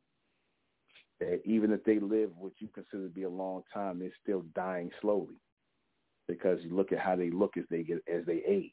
[1.18, 4.44] They're, even if they live what you consider to be a long time, they're still
[4.54, 5.34] dying slowly
[6.28, 8.72] because you look at how they look as they get as they age.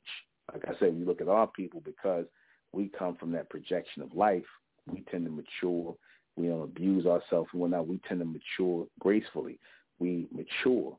[0.52, 2.26] Like I said, you look at our people because
[2.74, 4.44] we come from that projection of life.
[4.92, 5.96] We tend to mature.
[6.36, 7.88] We don't abuse ourselves and whatnot.
[7.88, 9.60] We tend to mature gracefully.
[10.00, 10.98] We mature.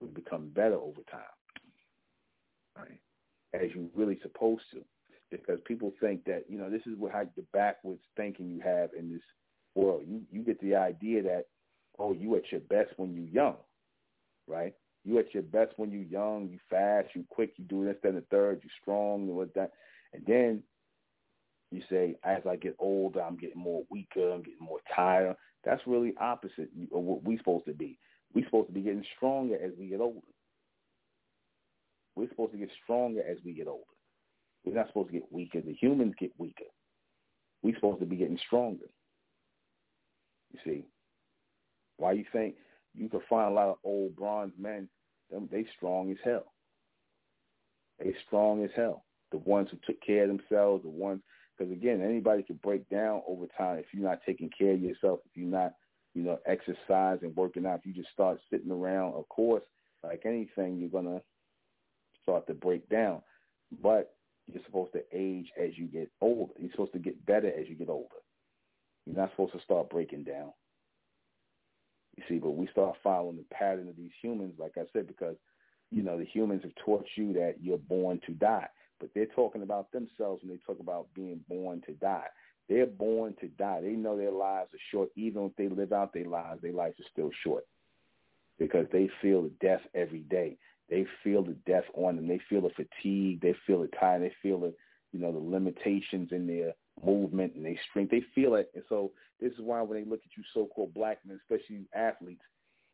[0.00, 1.20] We become better over time.
[2.76, 3.00] right,
[3.54, 4.80] as you really supposed to.
[5.40, 8.90] Because people think that, you know, this is what how the backwards thinking you have
[8.98, 9.22] in this
[9.74, 10.02] world.
[10.06, 11.46] You you get the idea that,
[11.98, 13.56] oh, you at your best when you young,
[14.46, 14.74] right?
[15.04, 18.14] You at your best when you young, you fast, you quick, you do this, then
[18.14, 19.72] the third, you strong, and what that.
[20.12, 20.62] And then
[21.72, 25.36] you say, as I get older, I'm getting more weaker, I'm getting more tired.
[25.64, 27.98] That's really opposite of what we're supposed to be.
[28.34, 30.20] We're supposed to be getting stronger as we get older.
[32.14, 33.84] We're supposed to get stronger as we get older.
[34.64, 35.60] We're not supposed to get weaker.
[35.60, 36.64] The humans get weaker.
[37.62, 38.86] We're supposed to be getting stronger.
[40.52, 40.84] You see,
[41.96, 42.56] why you think
[42.94, 44.88] you can find a lot of old bronze men?
[45.30, 46.52] Them they strong as hell.
[47.98, 49.04] They strong as hell.
[49.30, 51.22] The ones who took care of themselves, the ones
[51.56, 55.20] because again, anybody can break down over time if you're not taking care of yourself,
[55.26, 55.72] if you're not,
[56.14, 57.80] you know, exercising, working out.
[57.80, 59.62] If you just start sitting around, of course,
[60.02, 61.20] like anything, you're gonna
[62.22, 63.22] start to break down.
[63.82, 64.14] But
[64.46, 66.52] you're supposed to age as you get older.
[66.58, 68.08] You're supposed to get better as you get older.
[69.06, 70.52] You're not supposed to start breaking down.
[72.16, 75.36] You see, but we start following the pattern of these humans, like I said, because,
[75.90, 78.68] you know, the humans have taught you that you're born to die.
[79.00, 82.26] But they're talking about themselves when they talk about being born to die.
[82.68, 83.80] They're born to die.
[83.82, 85.08] They know their lives are short.
[85.16, 87.64] Even if they live out their lives, their lives are still short
[88.58, 90.56] because they feel death every day.
[90.90, 92.28] They feel the death on them.
[92.28, 93.40] They feel the fatigue.
[93.40, 94.22] They feel the tired.
[94.22, 94.74] They feel the,
[95.12, 96.74] you know, the limitations in their
[97.04, 98.10] movement and their strength.
[98.10, 98.70] They feel it.
[98.74, 102.42] And so this is why when they look at you so-called black men, especially athletes,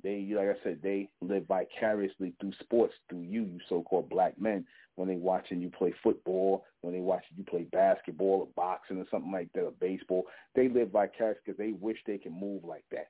[0.03, 4.65] they, like I said, they live vicariously through sports, through you, you so-called black men.
[4.95, 9.07] When they watching you play football, when they watching you play basketball or boxing or
[9.11, 12.85] something like that, or baseball, they live vicariously because they wish they could move like
[12.93, 13.09] that.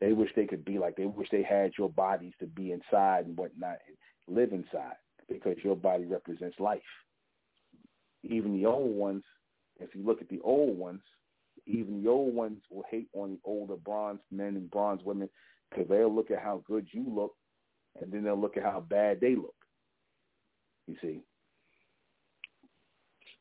[0.00, 0.96] They wish they could be like.
[0.96, 3.78] They wish they had your bodies to be inside and whatnot,
[4.28, 4.96] live inside
[5.28, 6.80] because your body represents life.
[8.22, 9.24] Even the old ones,
[9.78, 11.02] if you look at the old ones,
[11.66, 15.28] even the old ones will hate on the older bronze men and bronze women
[15.70, 17.34] because they'll look at how good you look,
[18.00, 19.54] and then they'll look at how bad they look.
[20.86, 21.20] You see,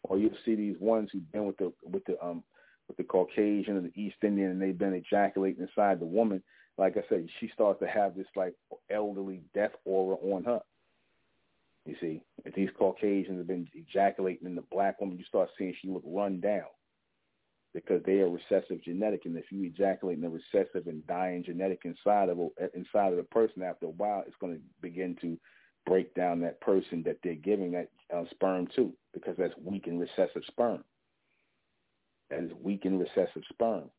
[0.04, 2.44] or you'll see these ones who've been with the with the um
[2.88, 6.42] with the Caucasian and the East Indian, and they've been ejaculating inside the woman.
[6.78, 8.54] Like I said, she starts to have this like
[8.90, 10.62] elderly death aura on her.
[11.86, 15.74] You see, if these Caucasians have been ejaculating in the black woman, you start seeing
[15.82, 16.66] she look run down
[17.74, 21.82] because they are recessive genetic, and if you ejaculate in the recessive and dying genetic
[21.86, 22.40] inside of
[22.74, 25.38] inside of the person, after a while, it's going to begin to
[25.86, 30.00] break down that person that they're giving that uh, sperm to, because that's weak and
[30.00, 30.84] recessive sperm.
[32.30, 33.90] That is weak and recessive sperm.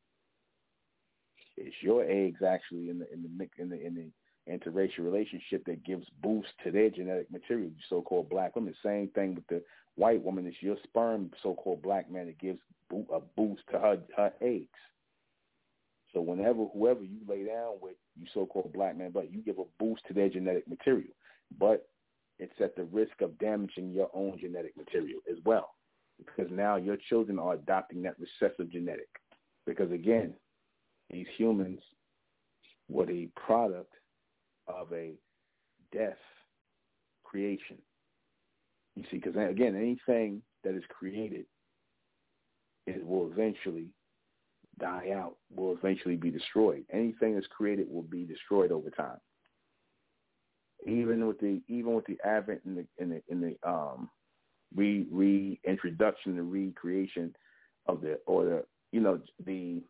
[1.56, 4.10] It's your eggs actually in the in the in the in the
[4.52, 8.74] interracial relationship that gives boost to their genetic material, so-called black women.
[8.82, 9.62] Same thing with the
[9.96, 10.46] white woman.
[10.46, 12.60] It's your sperm, so-called black man, that gives
[12.92, 14.68] a boost to her her eggs.
[16.14, 19.64] So whenever whoever you lay down with, you so-called black man, but you give a
[19.78, 21.12] boost to their genetic material,
[21.58, 21.88] but
[22.38, 25.74] it's at the risk of damaging your own genetic material as well,
[26.18, 29.08] because now your children are adopting that recessive genetic.
[29.66, 30.34] Because again,
[31.10, 31.80] these humans
[32.88, 33.92] were the product
[34.66, 35.12] of a
[35.92, 36.18] death
[37.24, 37.78] creation.
[38.96, 41.46] You see, because again, anything that is created
[42.88, 43.88] it will eventually
[44.78, 46.84] die out, will eventually be destroyed.
[46.92, 49.18] Anything that's created will be destroyed over time.
[50.86, 54.08] Even with the even with the advent in the in the in the um
[54.74, 57.34] re reintroduction the recreation
[57.86, 59.82] of the or the you know the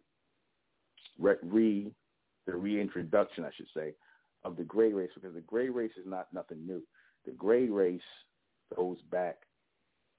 [1.19, 1.91] re
[2.47, 3.95] the reintroduction I should say
[4.45, 6.83] of the gray race because the gray race is not nothing new.
[7.27, 8.01] The gray race
[8.75, 9.37] goes back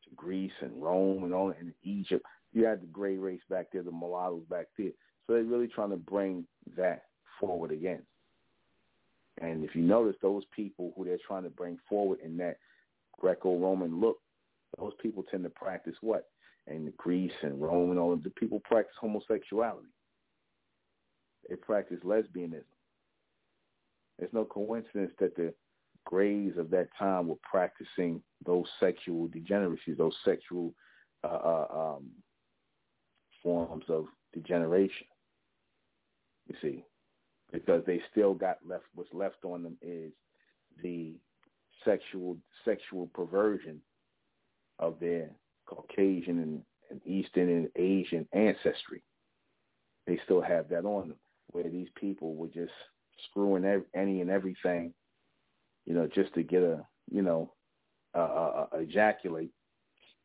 [0.03, 3.83] to Greece and Rome and all and Egypt you had the gray race back there,
[3.83, 4.91] the mulattoes back there.
[5.27, 6.45] So they're really trying to bring
[6.75, 7.03] that
[7.39, 8.01] forward again.
[9.41, 12.57] And if you notice, those people who they're trying to bring forward in that
[13.19, 14.17] Greco-Roman look,
[14.77, 16.29] those people tend to practice what?
[16.67, 19.87] And Greece and Rome and all of the people practice homosexuality.
[21.49, 22.63] They practice lesbianism.
[24.19, 25.53] There's no coincidence that the
[26.05, 30.73] Greys of that time were practicing those sexual degeneracies, those sexual
[31.23, 32.09] uh, uh, um,
[33.41, 35.07] forms of degeneration.
[36.47, 36.85] You see,
[37.51, 38.85] because they still got left.
[38.95, 40.11] What's left on them is
[40.81, 41.13] the
[41.85, 43.79] sexual sexual perversion
[44.79, 45.29] of their
[45.65, 49.03] Caucasian and, and Eastern and Asian ancestry.
[50.07, 51.17] They still have that on them,
[51.51, 52.71] where these people were just
[53.29, 54.93] screwing every, any and everything,
[55.85, 57.53] you know, just to get a, you know,
[58.15, 59.51] uh, uh, ejaculate,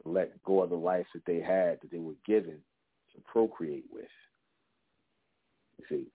[0.04, 2.58] let go of the life that they had that they were given
[3.14, 4.04] to procreate with.
[5.78, 6.06] You see,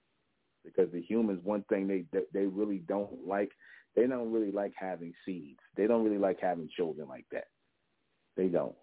[0.66, 3.52] because the humans, one thing they they really don't like,
[3.96, 5.60] they don't really like having seeds.
[5.76, 7.46] They don't really like having children like that.
[8.40, 8.76] They don't.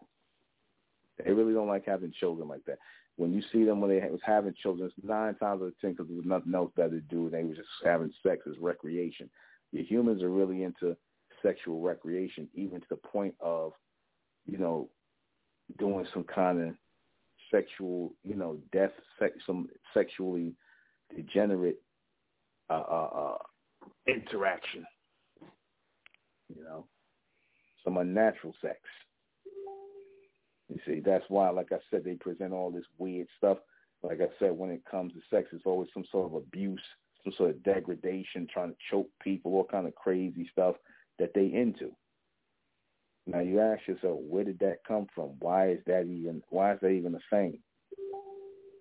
[1.24, 2.76] They really don't like having children like that.
[3.16, 5.92] When you see them when they was having children, it's nine times out of ten
[5.92, 7.30] because there was nothing else better to do.
[7.30, 9.30] They were just having sex as recreation.
[9.72, 10.94] The humans are really into
[11.42, 13.72] sexual recreation, even to the point of,
[14.44, 14.90] you know,
[15.78, 16.74] doing some kind of
[17.50, 20.52] sexual, you know, death, sex, some sexually
[21.16, 21.80] degenerate
[22.68, 24.84] uh, uh, uh, interaction.
[26.54, 26.84] You know,
[27.82, 28.80] some unnatural sex.
[30.68, 33.58] You see, that's why, like I said, they present all this weird stuff.
[34.02, 36.82] Like I said, when it comes to sex, it's always some sort of abuse,
[37.24, 40.76] some sort of degradation, trying to choke people, all kind of crazy stuff
[41.18, 41.92] that they into.
[43.26, 45.30] Now you ask yourself, where did that come from?
[45.40, 46.42] Why is that even?
[46.50, 47.58] Why is that even a thing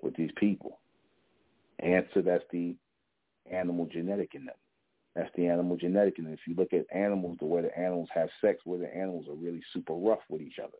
[0.03, 0.79] with these people?
[1.79, 2.75] Answer: That's the
[3.51, 4.55] animal genetic in them.
[5.15, 6.33] That's the animal genetic in them.
[6.33, 9.35] If you look at animals, the way the animals have sex, where the animals are
[9.35, 10.77] really super rough with each other.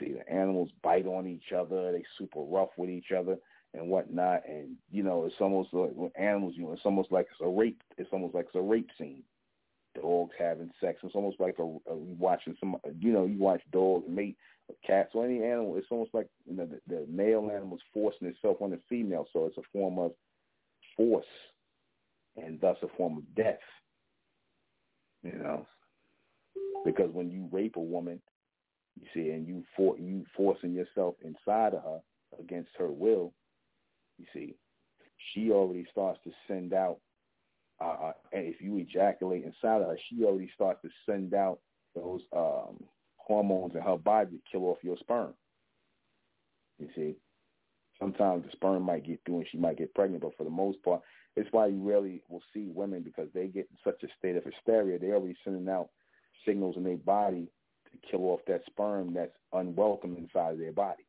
[0.00, 1.92] You see, the animals bite on each other.
[1.92, 3.36] They super rough with each other
[3.74, 4.42] and whatnot.
[4.48, 6.54] And you know, it's almost like with animals.
[6.56, 7.82] You know, it's almost like it's a rape.
[7.98, 9.22] It's almost like it's a rape scene.
[9.94, 11.00] Dogs having sex.
[11.02, 12.76] It's almost like a, a watching some.
[12.98, 14.36] You know, you watch dogs mate
[14.86, 15.76] cats or any animal.
[15.76, 19.26] It's almost like you know the, the male animal is forcing itself on the female.
[19.32, 20.12] So it's a form of
[20.96, 21.24] force,
[22.36, 23.58] and thus a form of death.
[25.22, 25.66] You know,
[26.84, 28.20] because when you rape a woman,
[29.00, 32.00] you see, and you for you forcing yourself inside of her
[32.38, 33.32] against her will,
[34.18, 34.54] you see,
[35.32, 36.98] she already starts to send out.
[37.80, 41.58] Uh, uh and if you ejaculate inside of her, she already starts to send out
[41.94, 42.82] those um,
[43.16, 45.34] hormones in her body to kill off your sperm.
[46.78, 47.16] You see,
[47.98, 50.82] sometimes the sperm might get through and she might get pregnant, but for the most
[50.82, 51.02] part,
[51.36, 54.44] it's why you rarely will see women because they get in such a state of
[54.44, 54.98] hysteria.
[54.98, 55.88] They're already sending out
[56.46, 57.48] signals in their body
[57.92, 61.04] to kill off that sperm that's unwelcome inside of their body.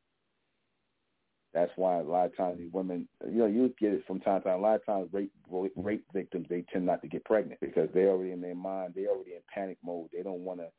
[1.53, 4.41] That's why a lot of times these women, you know, you get it from time
[4.41, 4.59] to time.
[4.59, 5.31] A lot of times rape
[5.75, 9.09] rape victims they tend not to get pregnant because they're already in their mind, they're
[9.09, 10.07] already in panic mode.
[10.11, 10.69] They don't want to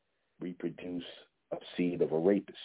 [0.40, 1.04] reproduce
[1.52, 2.58] a seed of a rapist.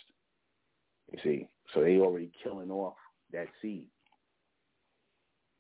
[1.12, 2.96] You see, so they already killing off
[3.32, 3.88] that seed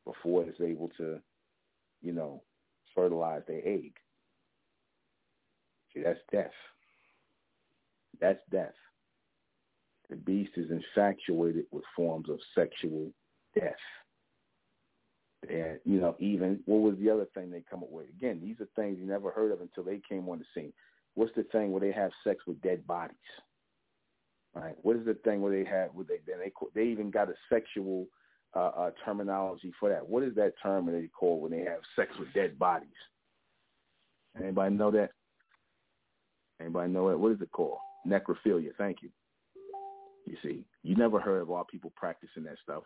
[0.05, 1.19] before it's able to,
[2.01, 2.41] you know,
[2.95, 3.93] fertilize their egg.
[5.93, 6.51] See, that's death.
[8.19, 8.73] That's death.
[10.09, 13.11] The beast is infatuated with forms of sexual
[13.55, 13.73] death.
[15.47, 18.07] And, you know, even, what was the other thing they come up with?
[18.09, 20.73] Again, these are things you never heard of until they came on the scene.
[21.15, 23.15] What's the thing where they have sex with dead bodies?
[24.53, 24.75] Right?
[24.81, 27.35] What is the thing where they have, where they, then they, they even got a
[27.49, 28.07] sexual
[28.55, 30.07] uh, uh, terminology for that.
[30.07, 32.89] What is that term that they call when they have sex with dead bodies?
[34.41, 35.11] Anybody know that?
[36.59, 37.19] Anybody know it?
[37.19, 37.77] What is it called?
[38.09, 38.71] Necrophilia.
[38.77, 39.09] Thank you.
[40.25, 42.83] You see, you never heard of all people practicing that stuff.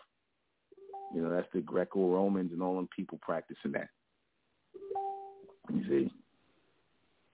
[1.13, 3.89] You know, that's the Greco-Romans and all them people practicing that.
[5.73, 6.13] You see,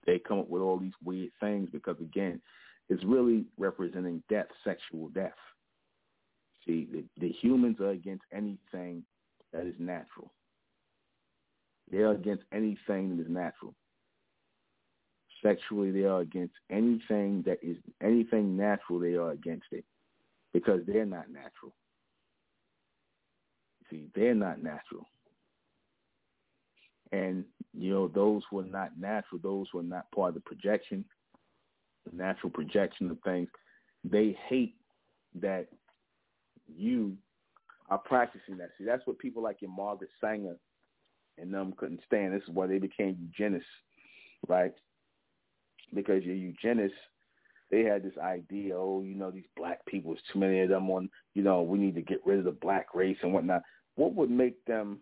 [0.06, 2.40] they come up with all these weird things because, again,
[2.88, 5.32] it's really representing death, sexual death.
[6.66, 9.04] See, the, the humans are against anything
[9.52, 10.32] that is natural.
[11.90, 13.74] They're against anything that is natural
[15.42, 19.84] sexually they are against anything that is anything natural they are against it.
[20.52, 21.72] Because they're not natural.
[23.90, 25.06] See they're not natural.
[27.12, 27.44] And
[27.76, 31.04] you know those who are not natural those who are not part of the projection
[32.10, 33.48] the natural projection of things
[34.04, 34.74] they hate
[35.40, 35.68] that
[36.66, 37.16] you
[37.88, 38.70] are practicing that.
[38.78, 40.56] See that's what people like your margaret sanger
[41.38, 42.34] and them couldn't stand.
[42.34, 43.68] This is why they became eugenists
[44.48, 44.72] right
[45.94, 46.96] because your eugenists,
[47.70, 50.90] they had this idea, oh, you know, these black people, there's too many of them
[50.90, 53.62] on, you know, we need to get rid of the black race and whatnot.
[53.94, 54.98] What would make them,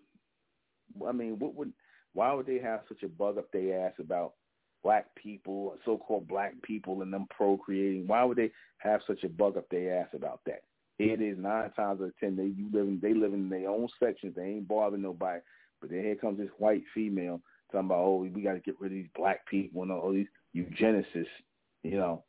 [1.07, 1.73] I mean, what would,
[2.15, 4.35] why would they have such a bug up their ass about
[4.83, 8.07] black people, so-called black people and them procreating?
[8.07, 10.63] Why would they have such a bug up their ass about that?
[10.99, 13.69] It is nine times out of ten they you live in they live in their
[13.69, 14.35] own sections.
[14.35, 15.41] They ain't bothering nobody.
[15.81, 18.93] But then here comes this white female talking about oh we got to get rid
[18.93, 21.27] of these black people and all these eugenicists,
[21.83, 22.25] you know,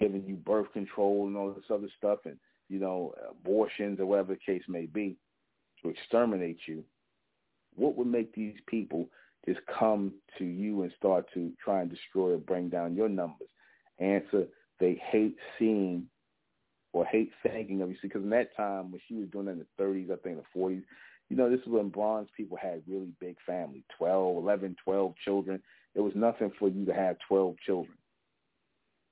[0.00, 2.36] giving you birth control and all this other stuff and,
[2.68, 5.16] you know, abortions or whatever the case may be
[5.82, 6.82] to exterminate you,
[7.74, 9.08] what would make these people
[9.46, 13.48] just come to you and start to try and destroy or bring down your numbers.
[13.98, 14.46] Answer,
[14.78, 16.06] they hate seeing
[16.92, 17.94] or hate thinking of you.
[17.96, 20.38] See, because in that time when she was doing it in the 30s, I think
[20.38, 20.82] the 40s,
[21.28, 25.62] you know, this is when bronze people had really big families, 12, 11, 12 children.
[25.94, 27.96] It was nothing for you to have 12 children.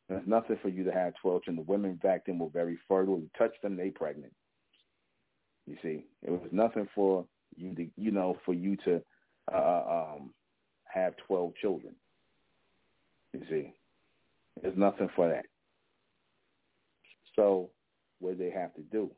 [0.09, 1.64] There's nothing for you to have 12 children.
[1.64, 3.18] The women back then were very fertile.
[3.18, 4.33] You touch them, they pregnant.
[5.66, 7.24] You see, it was nothing for
[7.57, 9.01] you to, you know, for you to
[9.53, 10.31] uh, uh um,
[10.93, 11.95] have 12 children.
[13.33, 13.72] You see,
[14.61, 15.45] there's nothing for that.
[17.37, 17.70] So
[18.18, 19.11] what they have to do?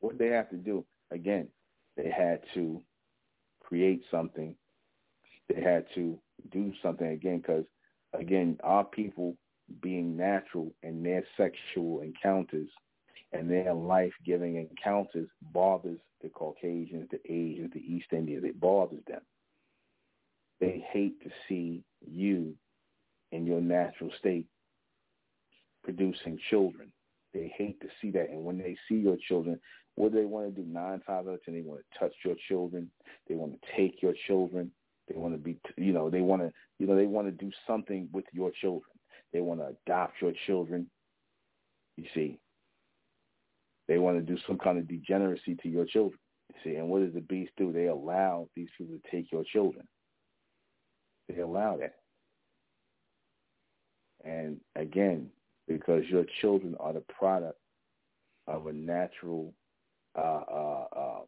[0.00, 0.84] What they have to do?
[1.10, 1.48] Again,
[1.96, 2.82] they had to
[3.60, 4.54] create something.
[5.48, 6.18] They had to
[6.50, 7.64] do something again because,
[8.12, 9.36] again, our people
[9.80, 12.68] being natural in their sexual encounters
[13.32, 18.44] and their life-giving encounters bothers the Caucasians, the Asians, the East Indians.
[18.44, 19.20] It bothers them.
[20.60, 22.54] They hate to see you
[23.32, 24.46] in your natural state
[25.84, 26.90] producing children.
[27.34, 28.30] They hate to see that.
[28.30, 29.60] And when they see your children,
[29.96, 30.66] what do they want to do?
[30.68, 32.90] Nine times out of ten, they want to touch your children.
[33.28, 34.70] They want to take your children.
[35.08, 37.50] They want to be, you know, they want to, you know, they want to do
[37.66, 38.90] something with your children.
[39.32, 40.88] They want to adopt your children.
[41.96, 42.38] You see,
[43.88, 46.18] they want to do some kind of degeneracy to your children.
[46.50, 47.72] You see, and what does the beast do?
[47.72, 49.86] They allow these people to take your children.
[51.28, 51.94] They allow that.
[54.24, 55.30] And again,
[55.68, 57.58] because your children are the product
[58.46, 59.52] of a natural
[60.16, 61.20] uh, uh, uh,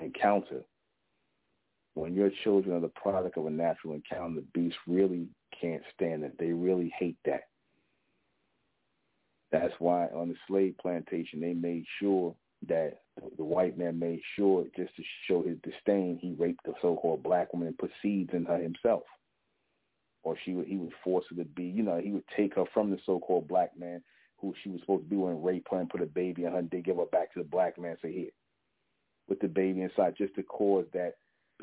[0.00, 0.62] encounter.
[1.94, 5.28] When your children are the product of a natural encounter, the beast really
[5.60, 6.36] can't stand it.
[6.38, 7.42] They really hate that.
[9.52, 12.34] That's why on the slave plantation, they made sure
[12.66, 13.02] that
[13.36, 17.52] the white man made sure just to show his disdain, he raped the so-called black
[17.52, 19.04] woman and put seeds in her himself
[20.24, 22.64] or she would he would force her to be, you know, he would take her
[22.72, 24.02] from the so-called black man
[24.38, 26.52] who she was supposed to be with and rape her and put a baby in
[26.52, 27.96] her and they give her back to the black man.
[28.02, 28.30] Say here,
[29.28, 31.14] with the baby inside, just to cause that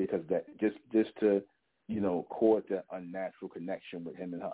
[0.01, 1.41] because that just just to
[1.87, 4.53] you know court that unnatural connection with him and her.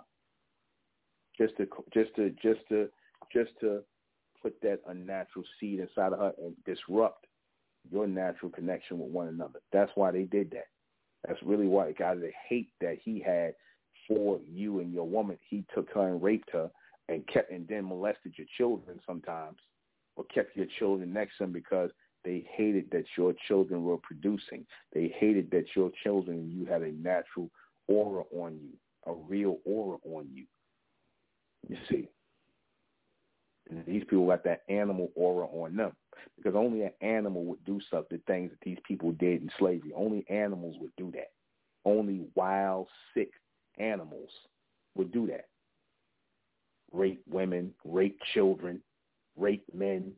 [1.36, 2.88] Just to just to just to
[3.32, 3.80] just to
[4.42, 7.26] put that unnatural seed inside of her and disrupt
[7.90, 9.60] your natural connection with one another.
[9.72, 10.66] That's why they did that.
[11.26, 13.54] That's really why God the hate that he had
[14.06, 15.38] for you and your woman.
[15.48, 16.70] He took her and raped her
[17.08, 19.58] and kept and then molested your children sometimes
[20.16, 21.90] or kept your children next to him because
[22.24, 24.66] they hated that your children were producing.
[24.92, 27.50] They hated that your children, you had a natural
[27.86, 28.72] aura on you,
[29.06, 30.44] a real aura on you.
[31.68, 32.08] You see.
[33.70, 35.92] And these people got that animal aura on them
[36.36, 39.92] because only an animal would do some the things that these people did in slavery.
[39.94, 41.30] Only animals would do that.
[41.84, 43.30] Only wild, sick,
[43.78, 44.30] animals
[44.94, 45.46] would do that.
[46.92, 48.80] Rape women, rape children,
[49.36, 50.12] rape men,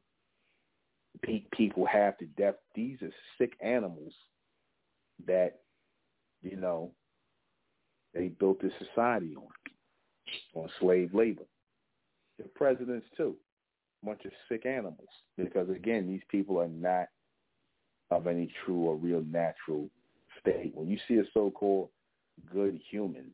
[1.52, 2.54] people have to death.
[2.74, 4.12] These are sick animals
[5.26, 5.61] that,
[6.42, 6.92] you know,
[8.14, 9.48] they built this society on,
[10.54, 11.44] on slave labor.
[12.38, 13.36] The presidents too,
[14.02, 15.08] bunch of sick animals.
[15.36, 17.08] Because again, these people are not
[18.11, 19.88] of any true or real natural
[20.40, 20.72] state.
[20.74, 21.90] When you see a so-called
[22.52, 23.26] good human,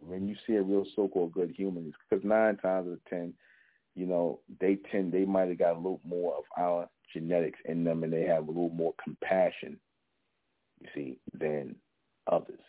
[0.00, 3.32] when you see a real so-called good human, because nine times out of ten,
[3.98, 7.82] you know, they tend they might have got a little more of our genetics in
[7.82, 9.76] them, and they have a little more compassion,
[10.80, 11.74] you see, than
[12.30, 12.60] others.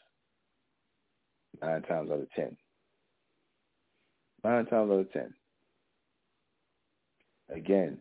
[1.62, 2.58] Nine times out of ten.
[4.44, 5.32] Nine times out of ten.
[7.54, 8.00] Again,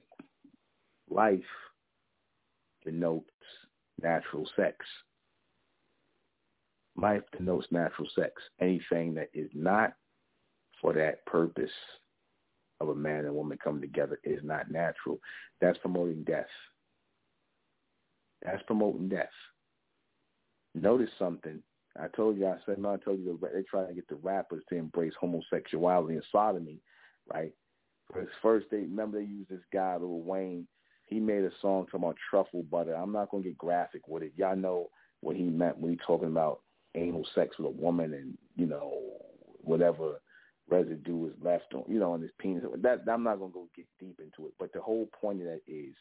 [1.11, 1.41] life
[2.83, 3.29] denotes
[4.01, 4.77] natural sex.
[6.97, 8.33] Life denotes natural sex.
[8.59, 9.93] Anything that is not
[10.81, 11.71] for that purpose
[12.81, 15.19] of a man and woman coming together is not natural.
[15.61, 16.47] That's promoting death.
[18.43, 19.29] That's promoting death.
[20.75, 21.63] Notice something.
[22.01, 24.63] I told you, I said, no, I told you, they try to get the rappers
[24.69, 26.81] to embrace homosexuality and sodomy,
[27.33, 27.53] right?
[28.07, 30.69] Because first, they remember they used this guy, Lil Wayne.
[31.07, 32.95] He made a song talking about truffle butter.
[32.95, 34.33] I'm not going to get graphic with it.
[34.37, 34.89] Y'all know
[35.21, 36.61] what he meant when he talking about
[36.95, 38.93] anal sex with a woman and you know
[39.63, 40.21] whatever
[40.69, 42.65] residue is left on you know on his penis.
[42.83, 45.61] That I'm not gonna go get deep into it, but the whole point of that
[45.67, 45.95] is,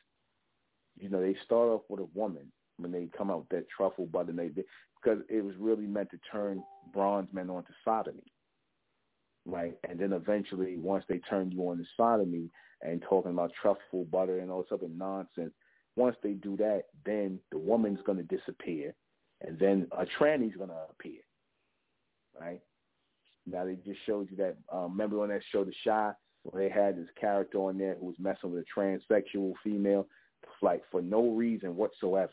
[1.00, 4.06] you know, they start off with a woman when they come out with that truffle
[4.06, 4.64] butter, and they
[5.02, 6.64] because it was really meant to turn
[6.94, 8.32] bronze men onto sodomy,
[9.46, 9.76] right?
[9.90, 12.50] And then eventually, once they turn you on to sodomy
[12.82, 15.54] and talking about truffle butter and all this other nonsense,
[15.96, 18.94] once they do that, then the woman's gonna disappear
[19.42, 21.22] and then a tranny's to appear,
[22.40, 22.62] right?
[23.50, 24.58] Now they just showed you that.
[24.72, 26.12] Um, remember on that show, The Chi,
[26.44, 30.08] where they had this character on there who was messing with a transsexual female,
[30.62, 32.32] like for no reason whatsoever.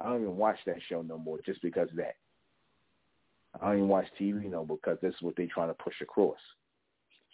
[0.00, 2.16] I don't even watch that show no more just because of that.
[3.60, 6.38] I don't even watch TV no because this is what they're trying to push across.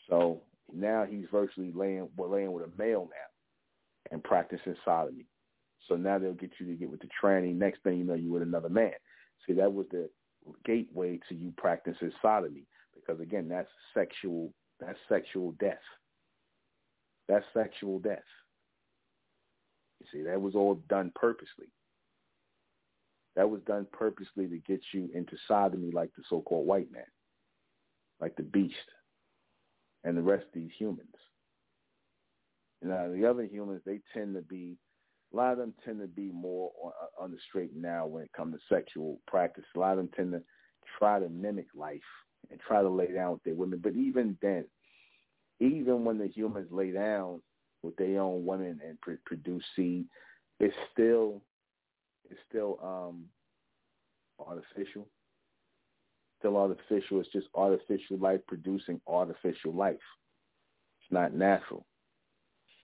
[0.09, 0.43] So
[0.73, 5.27] now he's virtually laying, laying with a male now and practicing sodomy.
[5.89, 7.55] So now they'll get you to get with the tranny.
[7.55, 8.93] Next thing you know, you with another man.
[9.47, 10.11] See, that was the
[10.65, 14.53] gateway to you practicing sodomy because again, that's sexual.
[14.81, 15.79] That's sexual death.
[17.29, 18.19] That's sexual death.
[20.01, 21.67] You see, that was all done purposely.
[23.37, 27.05] That was done purposely to get you into sodomy like the so-called white man,
[28.21, 28.75] like the beast,
[30.03, 31.15] and the rest of these humans.
[32.83, 34.77] Now, the other humans, they tend to be
[35.33, 38.33] a lot of them tend to be more uh, on the straight narrow when it
[38.33, 39.65] comes to sexual practice.
[39.77, 40.43] A lot of them tend to
[40.99, 42.01] try to mimic life
[42.51, 43.81] and try to lay down with their women.
[43.83, 44.65] But even then,
[45.61, 47.43] even when the humans lay down
[47.83, 50.07] with their own women and pr- produce seed,
[50.59, 51.43] it's still
[52.29, 53.25] it's still um,
[54.45, 55.07] artificial.
[56.39, 57.21] Still artificial.
[57.21, 59.95] It's just artificial life producing artificial life.
[61.03, 61.87] It's not natural.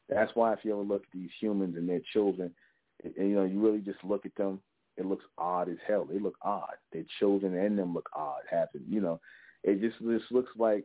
[0.08, 2.52] That's why if you ever look at these humans and their children,
[3.02, 4.60] and, you know, you really just look at them,
[4.96, 6.04] it looks odd as hell.
[6.04, 6.74] They look odd.
[6.92, 8.42] Their children and them look odd.
[8.50, 9.20] Happen, you know,
[9.62, 10.84] it just just looks like,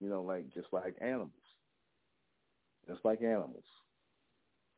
[0.00, 1.30] you know, like just like animals,
[2.88, 3.64] just like animals,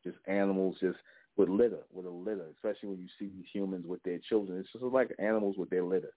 [0.03, 0.99] just animals, just
[1.37, 2.47] with litter, with a litter.
[2.55, 5.85] Especially when you see these humans with their children, it's just like animals with their
[5.85, 6.12] litter.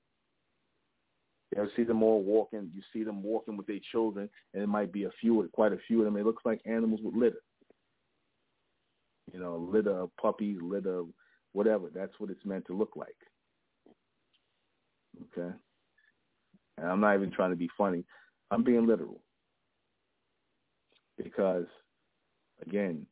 [1.51, 2.71] You ever see them all walking?
[2.73, 5.77] You see them walking with their children, and it might be a few, quite a
[5.87, 6.15] few of them.
[6.15, 7.41] It looks like animals with litter.
[9.33, 11.07] You know, litter of puppies, litter of
[11.53, 11.87] whatever.
[11.93, 13.15] That's what it's meant to look like.
[15.37, 15.53] Okay?
[16.77, 18.05] And I'm not even trying to be funny.
[18.49, 19.21] I'm being literal.
[21.17, 21.67] Because,
[22.65, 23.05] again,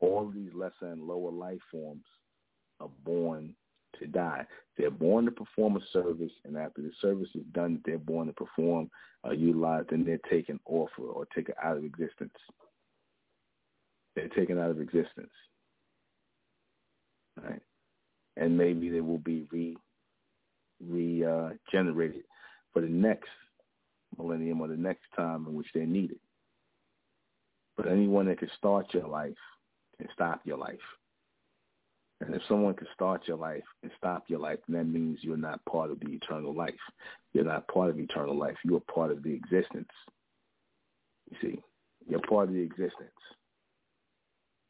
[0.00, 2.04] all these lesser and lower life forms
[2.80, 3.54] are born
[4.00, 4.44] to die.
[4.76, 8.32] They're born to perform a service, and after the service is done, they're born to
[8.32, 8.90] perform,
[9.26, 12.34] uh, utilized, and they're taken off or taken out of existence.
[14.16, 15.30] They're taken out of existence.
[17.42, 17.62] Right?
[18.36, 19.76] And maybe they will be re
[20.82, 23.28] regenerated uh, for the next
[24.16, 26.18] millennium or the next time in which they're needed.
[27.76, 29.36] But anyone that can start your life
[29.98, 30.78] can stop your life.
[32.20, 35.64] And if someone can start your life and stop your life, that means you're not
[35.64, 36.74] part of the eternal life.
[37.32, 38.56] You're not part of eternal life.
[38.64, 39.88] You're part of the existence.
[41.30, 41.62] You see,
[42.06, 43.10] you're part of the existence.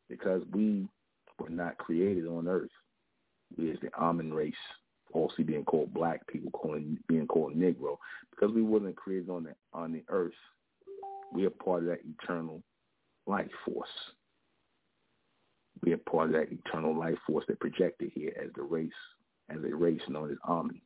[0.09, 0.87] Because we
[1.41, 2.71] were not created on earth.
[3.57, 4.55] We as the Amun race,
[5.13, 7.97] also being called black people, calling being called Negro,
[8.31, 10.33] because we wasn't created on the on the earth.
[11.33, 12.63] We are part of that eternal
[13.27, 13.89] life force
[15.83, 18.91] we are part of that eternal life force that projected here as the race,
[19.49, 20.81] as a race known as Amun.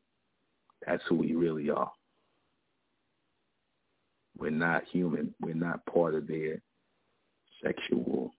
[0.87, 1.91] That's who we really are.
[4.39, 5.35] We're not human.
[5.41, 6.61] We're not part of their
[7.63, 8.33] sexual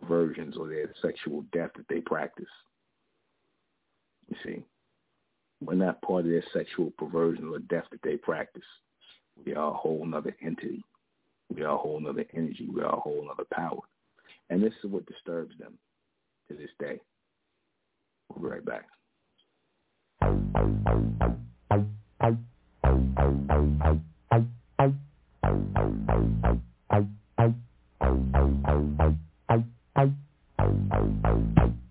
[0.00, 2.46] perversions or their sexual death that they practice.
[4.28, 4.64] You see,
[5.60, 8.62] we're not part of their sexual perversion or death that they practice.
[9.44, 10.82] We are a whole other entity.
[11.54, 12.68] We are a whole other energy.
[12.72, 13.80] We are a whole other power.
[14.50, 15.78] And this is what disturbs them
[16.48, 17.00] to this day.
[18.28, 18.86] We'll be right back.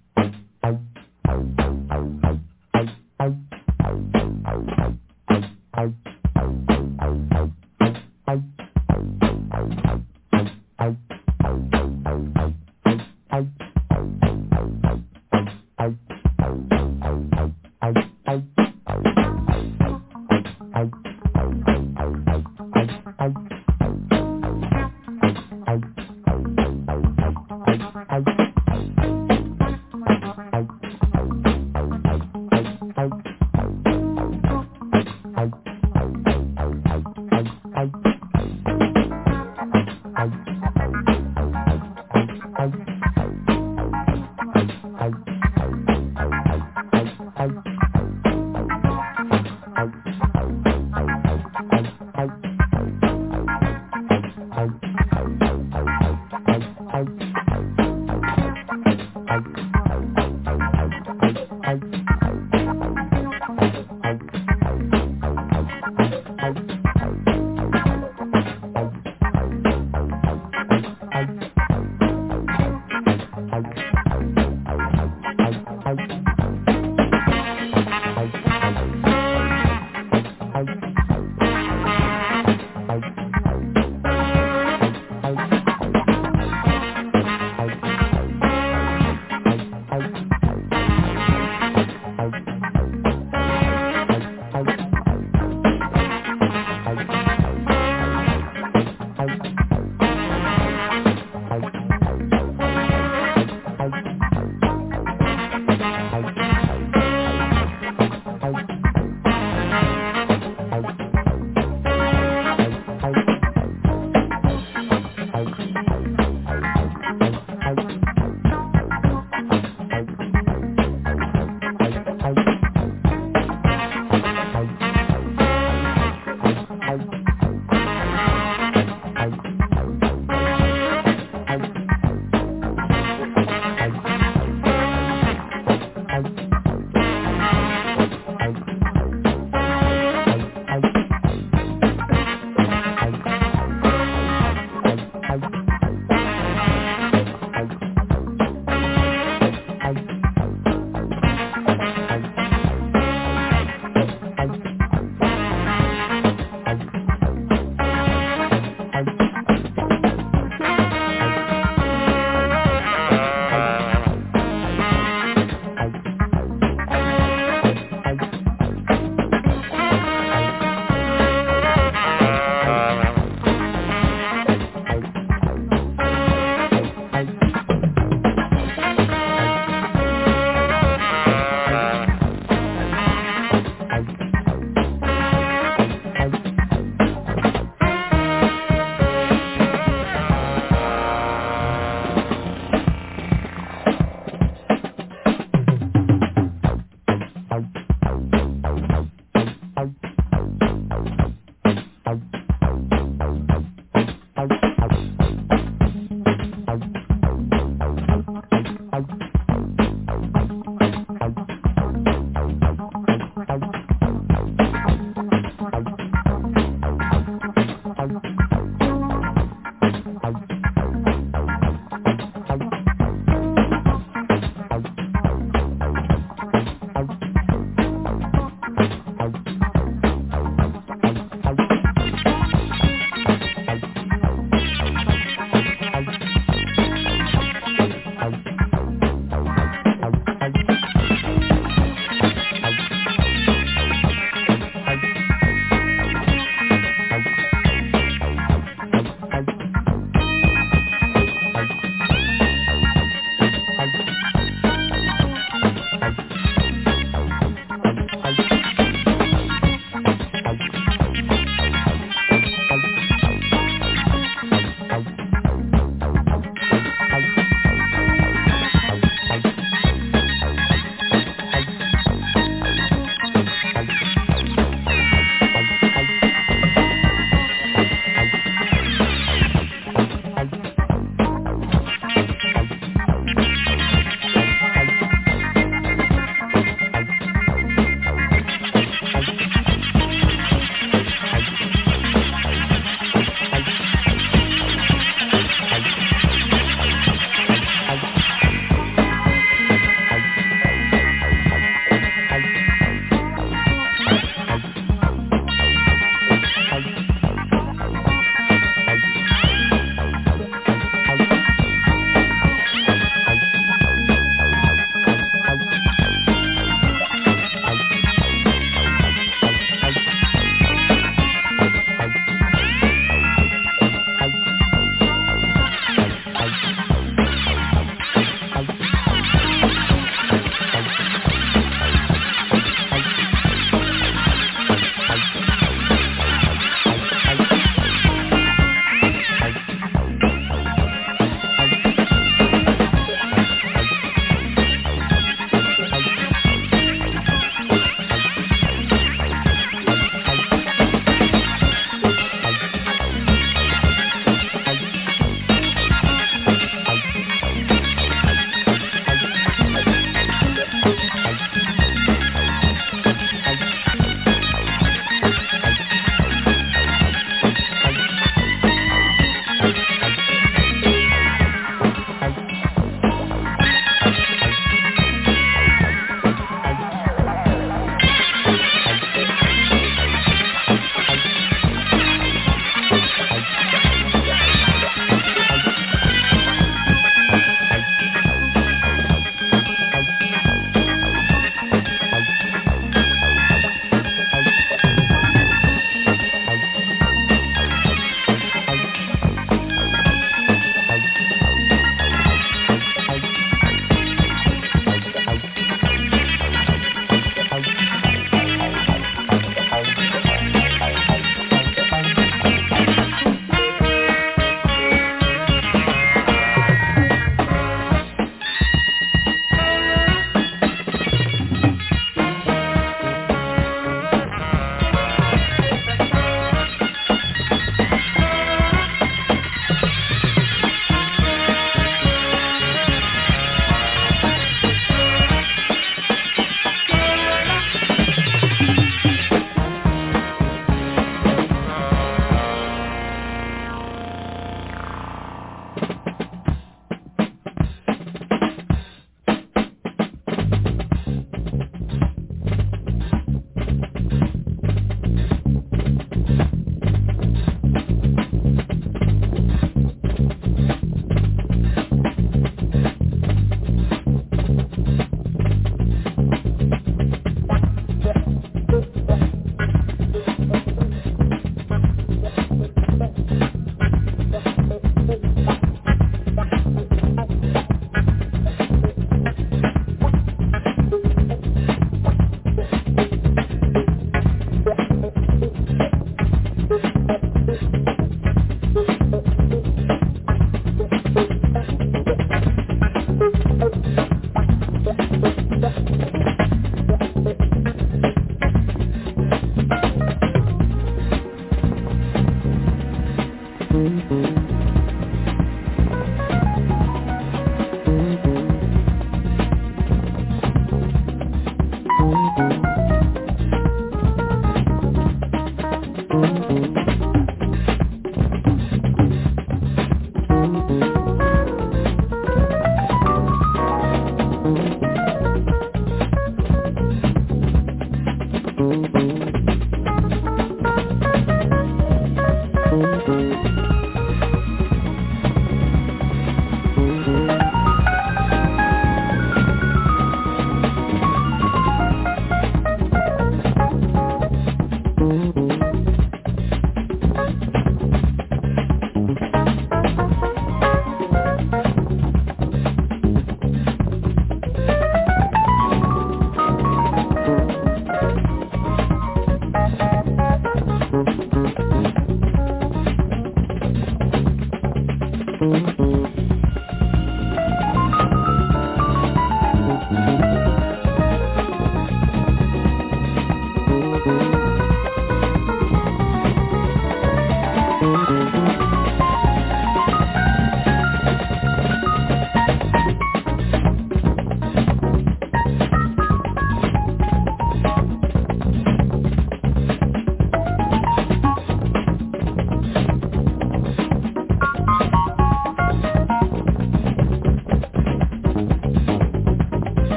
[503.83, 504.52] Thank you.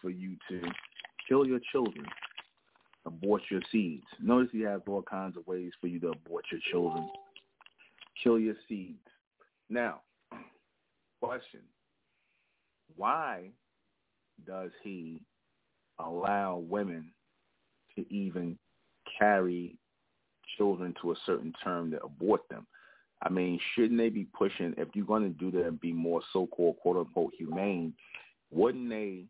[0.00, 0.62] For you to
[1.28, 2.04] kill your children,
[3.06, 4.06] abort your seeds.
[4.20, 7.08] Notice he has all kinds of ways for you to abort your children,
[8.22, 8.98] kill your seeds.
[9.68, 10.00] Now,
[11.22, 11.60] question.
[12.96, 13.50] Why
[14.46, 15.20] does he
[15.98, 17.12] allow women
[17.96, 18.58] to even
[19.18, 19.76] carry
[20.56, 22.66] children to a certain term to abort them?
[23.22, 26.22] I mean, shouldn't they be pushing, if you're going to do that and be more
[26.32, 27.92] so-called quote-unquote humane,
[28.50, 29.24] wouldn't they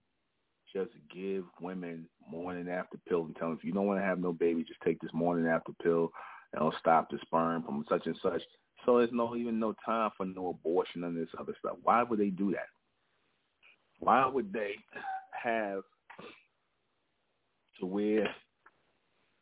[0.72, 4.18] just give women morning after pills and tell them, if you don't want to have
[4.18, 6.10] no baby, just take this morning after pill
[6.52, 8.42] and it'll stop the sperm from such and such.
[8.84, 11.76] So there's no even no time for no abortion and this other stuff.
[11.82, 12.68] Why would they do that?
[13.98, 14.76] Why would they
[15.42, 15.82] have
[17.78, 18.28] to where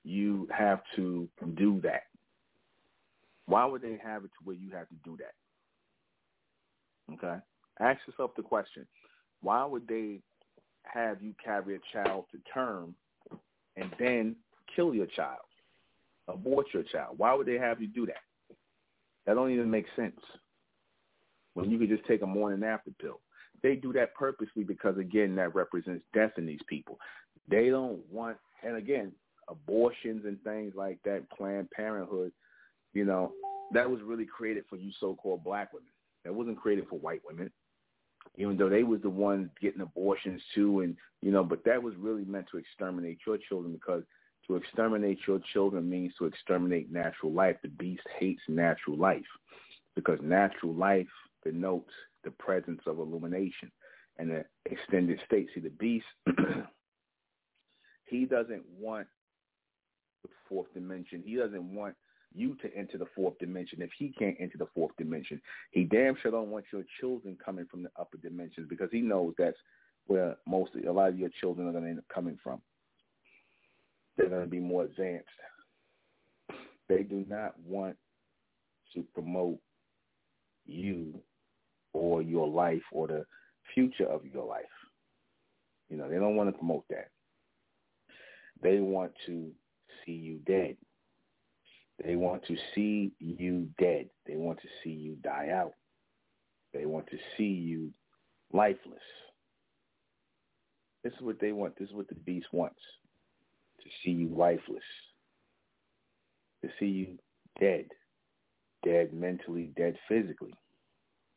[0.05, 2.03] you have to do that?
[3.47, 5.35] Why would they have it to where you have to do that?
[7.15, 7.41] Okay?
[7.81, 8.87] Ask yourself the question.
[9.41, 10.21] Why would they
[10.93, 12.95] have you carry a child to term
[13.77, 14.37] and then
[14.75, 15.39] kill your child,
[16.29, 17.19] abort your child?
[17.19, 18.23] Why would they have you do that?
[19.27, 20.21] That don't even make sense.
[21.55, 23.21] When you could just take a morning after pill.
[23.63, 26.99] They do that purposely because again that represents death in these people.
[27.49, 29.13] They don't want and again,
[29.49, 32.33] abortions and things like that, Planned Parenthood,
[32.93, 33.33] you know,
[33.73, 35.89] that was really created for you so-called black women.
[36.25, 37.51] That wasn't created for white women,
[38.37, 40.81] even though they was the ones getting abortions too.
[40.81, 44.03] And, you know, but that was really meant to exterminate your children because
[44.47, 47.57] to exterminate your children means to exterminate natural life.
[47.63, 49.27] The beast hates natural life
[49.95, 51.07] because natural life
[51.45, 51.93] denotes
[52.25, 53.71] the presence of illumination
[54.19, 55.49] and the extended state.
[55.55, 56.07] See, the beast,
[58.07, 59.07] he doesn't want
[60.23, 61.23] the fourth dimension.
[61.25, 61.95] He doesn't want
[62.35, 65.41] you to enter the fourth dimension if he can't enter the fourth dimension.
[65.71, 69.35] He damn sure don't want your children coming from the upper dimensions because he knows
[69.39, 69.57] that's
[70.07, 72.61] where most a lot of your children are going to end up coming from.
[74.17, 75.29] They're going to be more advanced.
[76.89, 77.97] They do not want
[78.95, 79.59] to promote
[80.67, 81.15] you
[81.93, 83.27] or your life or the
[83.75, 84.65] future of your life.
[85.89, 87.11] You know, they don't want to promote that.
[88.63, 89.51] They want to
[90.05, 90.77] see you dead.
[92.05, 94.09] They want to see you dead.
[94.27, 95.73] They want to see you die out.
[96.73, 97.91] They want to see you
[98.53, 99.03] lifeless.
[101.03, 101.77] This is what they want.
[101.79, 102.81] This is what the beast wants.
[103.83, 104.83] To see you lifeless.
[106.63, 107.19] To see you
[107.61, 107.87] dead.
[108.85, 110.55] Dead mentally, dead physically.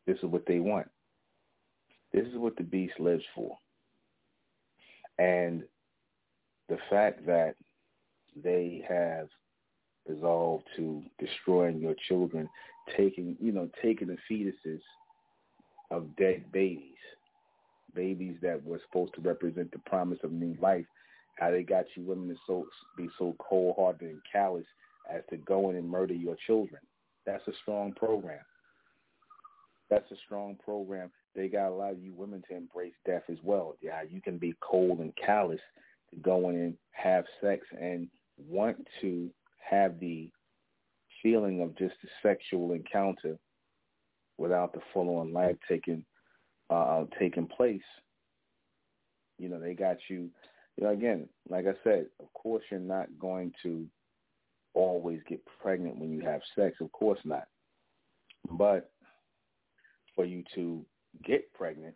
[0.05, 0.87] This is what they want.
[2.13, 3.57] This is what the beast lives for.
[5.17, 5.63] And
[6.69, 7.55] the fact that
[8.35, 9.27] they have
[10.13, 12.49] resolved to destroying your children,
[12.97, 14.81] taking, you know, taking the fetuses
[15.89, 16.83] of dead babies,
[17.93, 20.85] babies that were supposed to represent the promise of new life,
[21.37, 22.65] how they got you women to so
[22.97, 24.65] be so cold-hearted and callous
[25.13, 26.81] as to go in and murder your children.
[27.25, 28.39] That's a strong program.
[29.89, 31.11] That's a strong program.
[31.35, 33.75] They got a lot of you women to embrace death as well.
[33.81, 35.59] Yeah, you can be cold and callous
[36.11, 38.07] to go in and have sex and
[38.49, 39.29] want to
[39.69, 40.29] have the
[41.21, 43.37] feeling of just a sexual encounter
[44.37, 46.03] without the full-on life taking
[46.69, 47.81] uh, taking place.
[49.37, 50.29] You know, they got you.
[50.77, 53.85] You know, again, like I said, of course you're not going to
[54.73, 56.77] always get pregnant when you have sex.
[56.79, 57.43] Of course not.
[58.49, 58.89] But
[60.15, 60.85] for you to
[61.25, 61.95] get pregnant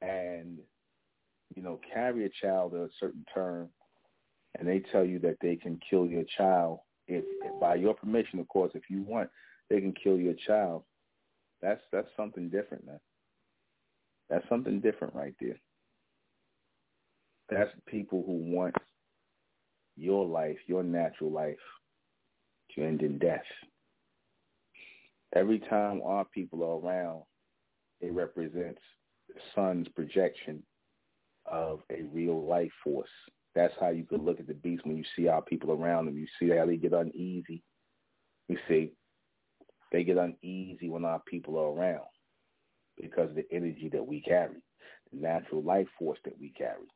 [0.00, 0.58] and
[1.54, 3.68] you know carry a child a certain term,
[4.58, 7.24] and they tell you that they can kill your child if,
[7.60, 9.30] by your permission, of course, if you want,
[9.70, 10.84] they can kill your child.
[11.60, 13.00] That's that's something different, man.
[14.30, 15.58] That's something different right there.
[17.50, 18.74] That's people who want
[19.96, 21.56] your life, your natural life,
[22.74, 23.44] to end in death.
[25.34, 27.22] Every time our people are around,
[28.00, 28.80] it represents
[29.28, 30.62] the sun's projection
[31.46, 33.08] of a real life force
[33.58, 36.16] that's how you could look at the beast when you see our people around them.
[36.16, 37.64] You see how they get uneasy.
[38.46, 38.92] You see,
[39.90, 42.06] they get uneasy when our people are around
[43.00, 44.62] because of the energy that we carry,
[45.12, 46.86] the natural life force that we carry.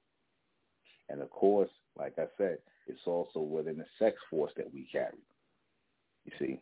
[1.09, 5.19] And of course, like I said, it's also within the sex force that we carry.
[6.27, 6.61] You see,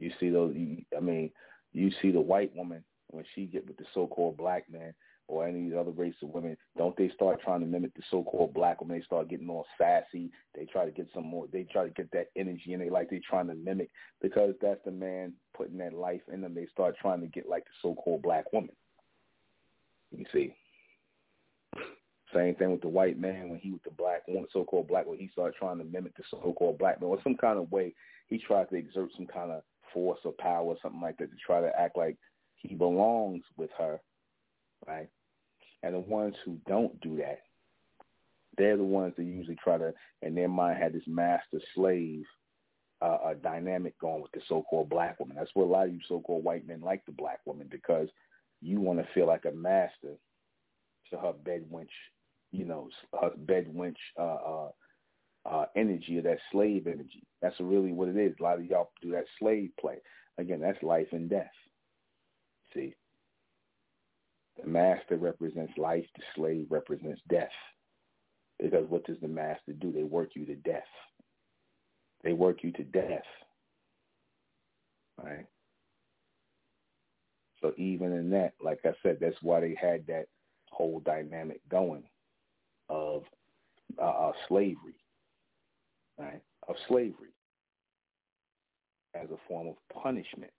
[0.00, 0.52] you see those.
[0.96, 1.30] I mean,
[1.72, 4.94] you see the white woman when she get with the so-called black man
[5.28, 8.80] or any other race of women, don't they start trying to mimic the so-called black
[8.80, 8.98] women?
[8.98, 10.30] They start getting all sassy.
[10.54, 11.46] They try to get some more.
[11.50, 13.90] They try to get that energy, and they like they trying to mimic
[14.20, 17.64] because that's the man putting that life in them, they start trying to get like
[17.64, 18.74] the so-called black woman.
[20.10, 20.54] You see.
[22.34, 25.18] Same thing with the white man when he was the black one, so-called black when
[25.18, 27.94] he started trying to mimic the so-called black man, or some kind of way
[28.28, 29.62] he tried to exert some kind of
[29.92, 32.16] force or power or something like that to try to act like
[32.56, 34.00] he belongs with her,
[34.86, 35.08] right?
[35.82, 37.40] And the ones who don't do that,
[38.56, 42.24] they're the ones that usually try to, in their mind, have this master slave
[43.00, 45.36] uh, a dynamic going with the so-called black woman.
[45.36, 48.08] That's what a lot of you so-called white men like the black woman because
[48.60, 50.14] you want to feel like a master
[51.10, 51.88] to her bed wench,
[52.52, 52.88] you know,
[53.20, 54.68] her bed wench uh, uh,
[55.44, 57.24] uh, energy or that slave energy.
[57.40, 58.34] That's really what it is.
[58.38, 59.96] A lot of y'all do that slave play.
[60.38, 61.50] Again, that's life and death.
[62.72, 62.94] See,
[64.60, 66.04] the master represents life.
[66.16, 67.50] The slave represents death.
[68.60, 69.92] Because what does the master do?
[69.92, 70.82] They work you to death.
[72.22, 73.24] They work you to death.
[75.22, 75.46] Right?
[77.60, 80.26] So even in that, like I said, that's why they had that
[80.70, 82.02] whole dynamic going
[82.88, 83.22] of
[84.00, 84.96] uh, uh, slavery,
[86.18, 86.40] right?
[86.68, 87.34] Of slavery
[89.14, 90.52] as a form of punishment.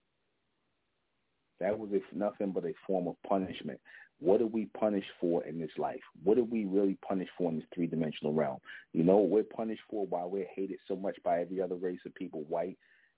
[1.63, 3.79] That was if nothing but a form of punishment.
[4.19, 6.01] What are we punished for in this life?
[6.21, 8.57] What are we really punished for in this three-dimensional realm?
[8.91, 12.13] You know we're punished for why we're hated so much by every other race of
[12.15, 12.77] people, white,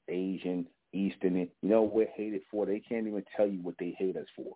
[0.09, 1.37] Asian, Eastern.
[1.37, 2.67] You know we're hated for?
[2.67, 4.53] They can't even tell you what they hate us for.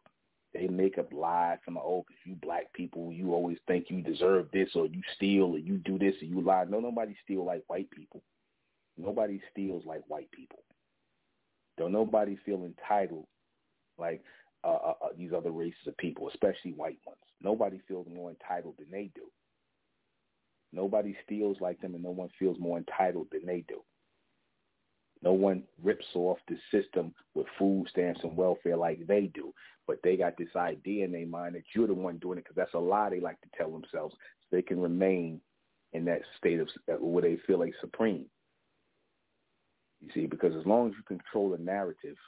[0.54, 4.50] They make up lies from, oh, because you black people, you always think you deserve
[4.54, 6.66] this or you steal or you do this or you lie.
[6.70, 8.22] No, nobody steal like white people.
[9.00, 10.60] Nobody steals like white people.
[11.80, 13.26] Don't nobody feel entitled
[14.00, 14.22] like
[14.64, 17.20] uh, uh, uh, these other races of people, especially white ones.
[17.42, 19.22] Nobody feels more entitled than they do.
[20.74, 23.82] Nobody steals like them, and no one feels more entitled than they do.
[25.22, 29.54] No one rips off the system with food stamps and welfare like they do.
[29.88, 32.56] But they got this idea in their mind that you're the one doing it because
[32.56, 35.42] that's a lie they like to tell themselves so they can remain
[35.94, 36.70] in that state of
[37.00, 38.26] where they feel like supreme.
[40.02, 42.18] You see, because as long as you control the narrative–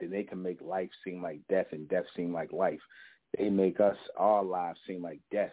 [0.00, 2.80] then they can make life seem like death and death seem like life.
[3.36, 5.52] They make us, our lives seem like death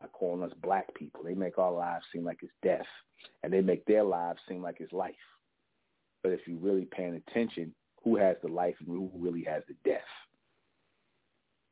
[0.00, 1.22] by calling us black people.
[1.24, 2.86] They make our lives seem like it's death.
[3.42, 5.14] And they make their lives seem like it's life.
[6.22, 7.74] But if you're really paying attention,
[8.04, 10.00] who has the life and who really has the death?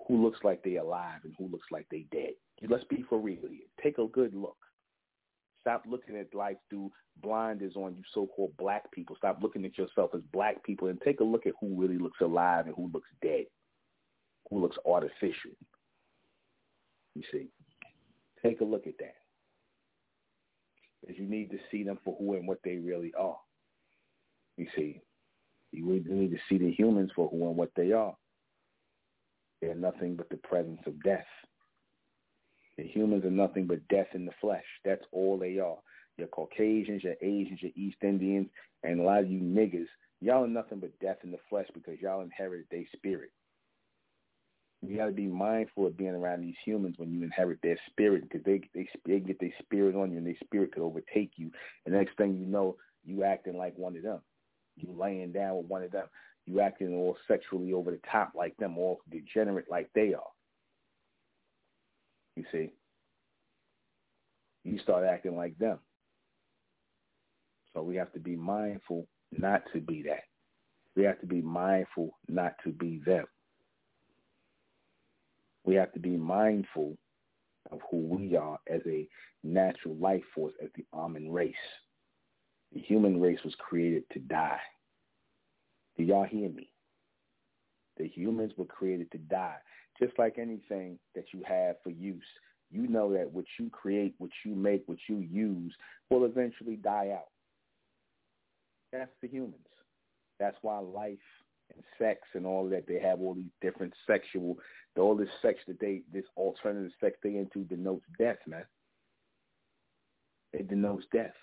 [0.09, 2.35] Who looks like they're alive and who looks like they're dead?
[2.69, 3.67] Let's be for real here.
[3.83, 4.57] Take a good look.
[5.67, 9.17] Stop looking at life through blinders on you so-called black people.
[9.17, 12.21] Stop looking at yourself as black people and take a look at who really looks
[12.21, 13.47] alive and who looks dead,
[14.49, 15.51] who looks artificial.
[17.17, 17.49] You see,
[18.45, 19.17] take a look at that.
[21.01, 23.39] Because you need to see them for who and what they really are.
[24.57, 25.01] You see,
[25.73, 28.15] you need to see the humans for who and what they are.
[29.61, 31.27] They're nothing but the presence of death.
[32.79, 34.65] The humans are nothing but death in the flesh.
[34.85, 35.77] That's all they are.
[36.19, 38.49] Your Caucasians, your Asians, your East Indians,
[38.83, 39.87] and a lot of you niggas,
[40.21, 43.31] y'all are nothing but death in the flesh because y'all inherited their spirit.
[44.83, 48.23] You got to be mindful of being around these humans when you inherit their spirit
[48.23, 51.51] because they, they they get their spirit on you and their spirit could overtake you.
[51.85, 54.21] And the next thing you know, you acting like one of them.
[54.77, 56.07] You laying down with one of them.
[56.45, 60.23] You acting all sexually over the top like them, all degenerate like they are.
[62.37, 62.71] You see,
[64.63, 65.79] you start acting like them.
[67.73, 70.25] So we have to be mindful not to be that.
[70.95, 73.25] We have to be mindful not to be them.
[75.65, 76.97] We have to be mindful
[77.73, 79.09] of who we are as a
[79.43, 81.55] natural life force, as the Amun race.
[82.73, 84.61] The human race was created to die.
[85.97, 86.71] Do y'all hear me?
[87.97, 89.57] The humans were created to die
[90.01, 92.25] just like anything that you have for use,
[92.71, 95.75] you know that what you create, what you make, what you use
[96.11, 97.29] will eventually die out.
[98.93, 99.55] That's the humans.
[100.39, 101.19] That's why life
[101.75, 104.59] and sex and all that they have all these different sexual,
[104.99, 108.65] all this sex that they, this alternative sex they into denotes death, man.
[110.53, 111.35] It denotes death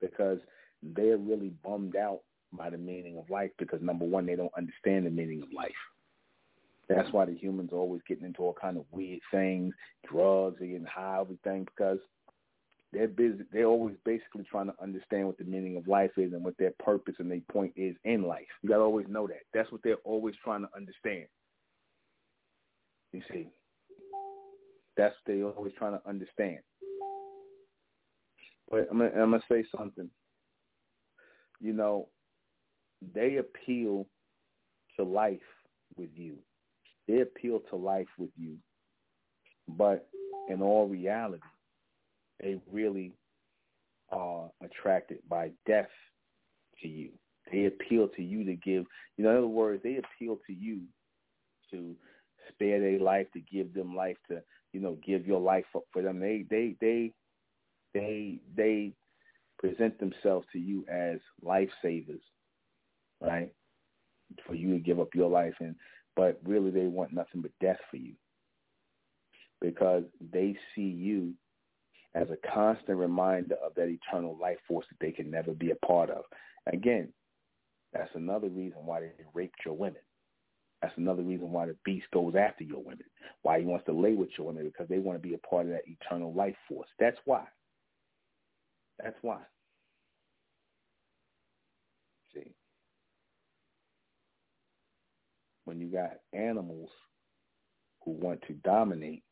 [0.00, 0.38] because
[0.82, 2.20] they're really bummed out
[2.52, 5.70] by the meaning of life because number one, they don't understand the meaning of life.
[6.88, 9.74] That's why the humans are always getting into all kind of weird things,
[10.08, 11.98] drugs, and getting high, everything, because
[12.92, 13.42] they're busy.
[13.52, 16.72] They're always basically trying to understand what the meaning of life is and what their
[16.78, 18.46] purpose and their point is in life.
[18.62, 19.40] You got to always know that.
[19.52, 21.26] That's what they're always trying to understand.
[23.12, 23.48] You see,
[24.96, 26.58] that's what they're always trying to understand.
[28.70, 30.10] But I'm gonna, I'm gonna say something.
[31.60, 32.08] You know,
[33.14, 34.06] they appeal
[34.96, 35.38] to life
[35.96, 36.36] with you.
[37.08, 38.56] They appeal to life with you.
[39.68, 40.08] But
[40.48, 41.42] in all reality,
[42.40, 43.12] they really
[44.10, 45.88] are attracted by death
[46.82, 47.10] to you.
[47.50, 48.84] They appeal to you to give,
[49.16, 50.82] you know, in other words, they appeal to you
[51.70, 51.94] to
[52.48, 54.42] spare their life, to give them life, to,
[54.72, 56.20] you know, give your life up for them.
[56.20, 57.12] They, they, they,
[57.94, 58.92] they, they
[59.58, 62.20] present themselves to you as lifesavers,
[63.20, 63.52] right?
[64.46, 65.76] For you to give up your life, and
[66.16, 68.14] but really they want nothing but death for you
[69.60, 70.02] because
[70.32, 71.32] they see you
[72.14, 75.86] as a constant reminder of that eternal life force that they can never be a
[75.86, 76.24] part of.
[76.72, 77.12] Again,
[77.92, 80.00] that's another reason why they raped your women.
[80.82, 83.04] That's another reason why the beast goes after your women.
[83.42, 85.66] Why he wants to lay with your women because they want to be a part
[85.66, 86.88] of that eternal life force.
[86.98, 87.44] That's why.
[89.02, 89.40] That's why.
[92.34, 92.52] See,
[95.66, 96.88] when you got animals
[98.02, 99.22] who want to dominate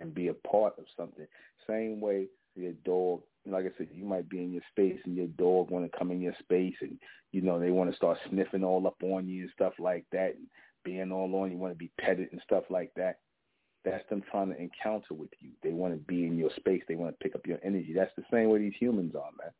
[0.00, 1.26] and be a part of something,
[1.68, 2.26] same way
[2.56, 5.90] your dog, like I said, you might be in your space and your dog want
[5.90, 6.98] to come in your space and,
[7.32, 10.34] you know, they want to start sniffing all up on you and stuff like that
[10.36, 10.46] and
[10.84, 13.18] being all on you, want to be petted and stuff like that.
[13.84, 15.50] That's them trying to encounter with you.
[15.62, 16.82] They want to be in your space.
[16.88, 17.92] They want to pick up your energy.
[17.94, 19.52] That's the same way these humans are, man.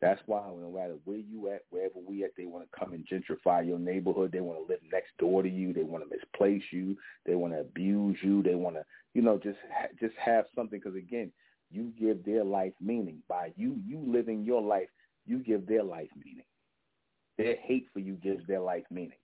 [0.00, 3.06] That's why no matter where you at, wherever we at, they want to come and
[3.06, 4.32] gentrify your neighborhood.
[4.32, 5.74] They want to live next door to you.
[5.74, 6.96] They want to misplace you.
[7.26, 8.42] They want to abuse you.
[8.42, 9.58] They want to, you know, just
[10.00, 10.80] just have something.
[10.82, 11.30] Because again,
[11.70, 14.88] you give their life meaning by you you living your life.
[15.26, 16.44] You give their life meaning.
[17.36, 19.18] Their hate for you gives their life meaning.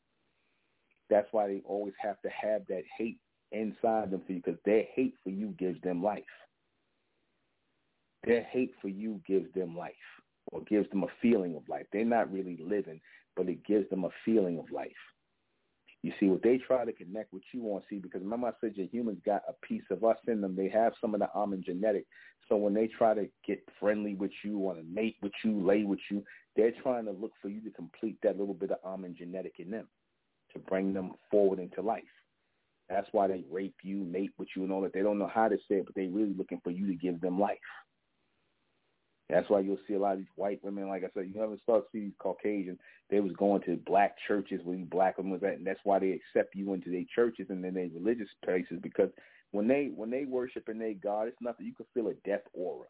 [1.09, 3.19] That's why they always have to have that hate
[3.51, 6.23] inside them for you because their hate for you gives them life.
[8.27, 9.95] Their hate for you gives them life
[10.53, 11.87] or gives them a feeling of life.
[11.93, 13.01] They're not really living,
[13.37, 14.91] but it gives them a feeling of life.
[16.03, 18.77] You see, what they try to connect with you on, see, because remember I said
[18.77, 20.55] your humans got a piece of us in them.
[20.55, 22.07] They have some of the Amun genetic.
[22.49, 25.83] So when they try to get friendly with you, want to mate with you, lay
[25.83, 26.23] with you,
[26.55, 29.71] they're trying to look for you to complete that little bit of Amun genetic in
[29.71, 29.89] them
[30.53, 32.05] to bring them forward into life.
[32.89, 34.93] That's why they rape you, mate with you, and all that.
[34.93, 37.21] They don't know how to say it, but they're really looking for you to give
[37.21, 37.59] them life.
[39.29, 41.57] That's why you'll see a lot of these white women, like I said, you never
[41.63, 42.79] start to see these Caucasians.
[43.11, 46.13] They was going to black churches where black women was at, and that's why they
[46.13, 49.11] accept you into their churches and then their religious places because
[49.53, 51.67] when they when they worship in their God, it's nothing.
[51.67, 52.87] You can feel a death aura,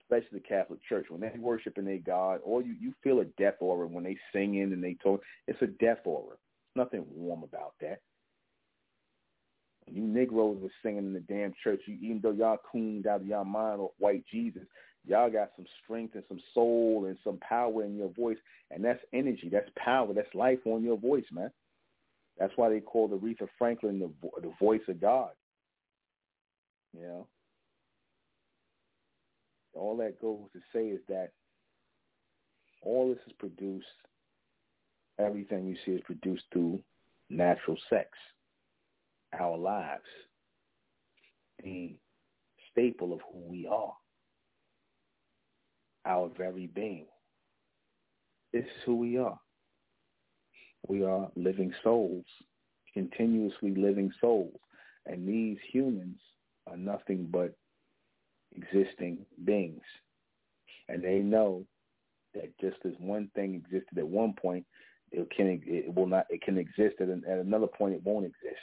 [0.00, 1.06] especially the Catholic Church.
[1.08, 4.16] When they worship in their God, or you you feel a death aura when they
[4.32, 5.22] sing in and they talk.
[5.46, 6.36] It's a death aura.
[6.76, 8.00] Nothing warm about that.
[9.86, 11.82] You Negroes were singing in the damn church.
[11.86, 14.62] You, even though y'all cooned out of y'all mind off white Jesus,
[15.06, 18.38] y'all got some strength and some soul and some power in your voice,
[18.70, 21.50] and that's energy, that's power, that's life on your voice, man.
[22.38, 24.10] That's why they call the Aretha Franklin the
[24.40, 25.30] the voice of God.
[26.92, 27.26] You know,
[29.74, 31.30] all that goes to say is that
[32.82, 33.86] all this is produced.
[35.18, 36.80] Everything you see is produced through
[37.30, 38.08] natural sex.
[39.38, 40.02] Our lives,
[41.62, 41.96] the
[42.70, 43.94] staple of who we are
[46.06, 47.06] our very being.
[48.52, 49.38] This is who we are.
[50.86, 52.24] We are living souls,
[52.92, 54.54] continuously living souls.
[55.06, 56.18] And these humans
[56.66, 57.54] are nothing but
[58.54, 59.82] existing beings.
[60.88, 61.64] And they know
[62.34, 64.64] that just as one thing existed at one point,
[65.10, 68.26] it can it will not it can exist at, an, at another point it won't
[68.26, 68.60] exist.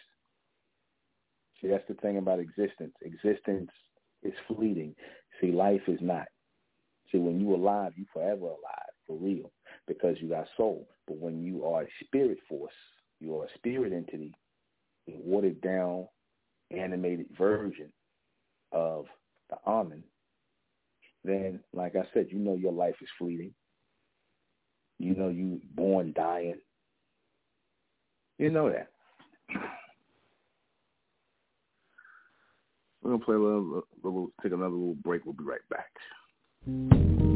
[1.61, 2.93] See, that's the thing about existence.
[3.01, 3.69] Existence
[4.23, 4.95] is fleeting.
[5.39, 6.27] See, life is not.
[7.11, 9.51] See, when you alive, you forever alive, for real,
[9.87, 10.87] because you got soul.
[11.07, 12.73] But when you are a spirit force,
[13.19, 14.33] you are a spirit entity,
[15.07, 16.07] a watered down,
[16.71, 17.91] animated version
[18.71, 19.05] of
[19.49, 20.03] the Amun,
[21.23, 23.53] then, like I said, you know your life is fleeting.
[24.97, 26.59] You know you born dying.
[28.37, 28.87] You know that.
[33.01, 35.25] We're gonna play a little, little, take another little break.
[35.25, 35.89] We'll be right back.
[36.67, 37.30] You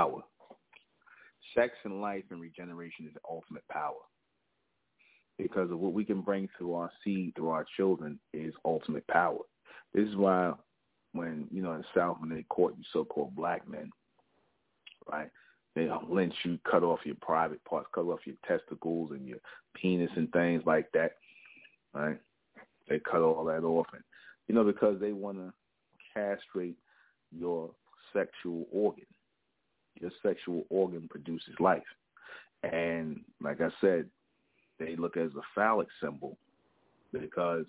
[0.00, 0.22] power.
[1.54, 4.00] Sex and life and regeneration is the ultimate power
[5.38, 9.38] because of what we can bring through our seed, through our children, is ultimate power.
[9.94, 10.52] This is why
[11.12, 13.90] when, you know, in the South, when they caught you so-called black men,
[15.10, 15.30] right,
[15.74, 19.38] they lynch you, cut off your private parts, cut off your testicles and your
[19.74, 21.12] penis and things like that,
[21.94, 22.18] right?
[22.88, 23.86] They cut all that off.
[23.92, 24.02] And,
[24.46, 25.52] you know, because they want to
[26.14, 26.76] castrate
[27.36, 27.70] your
[28.12, 29.06] sexual organ.
[30.00, 31.82] Your sexual organ produces life.
[32.62, 34.06] And like I said,
[34.78, 36.36] they look as a phallic symbol
[37.12, 37.64] because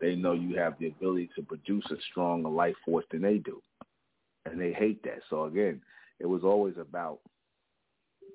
[0.00, 3.62] they know you have the ability to produce a stronger life force than they do.
[4.46, 5.20] And they hate that.
[5.28, 5.80] So again,
[6.18, 7.20] it was always about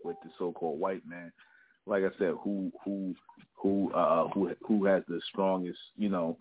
[0.04, 1.32] with the so-called white man,
[1.88, 3.16] like I said, who who
[3.56, 6.38] who uh who who has the strongest, you know,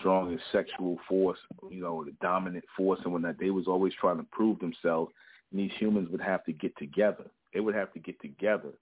[0.00, 1.38] strongest sexual force,
[1.70, 3.38] you know, the dominant force and whatnot.
[3.38, 5.12] They was always trying to prove themselves.
[5.50, 7.24] And these humans would have to get together.
[7.54, 8.72] They would have to get together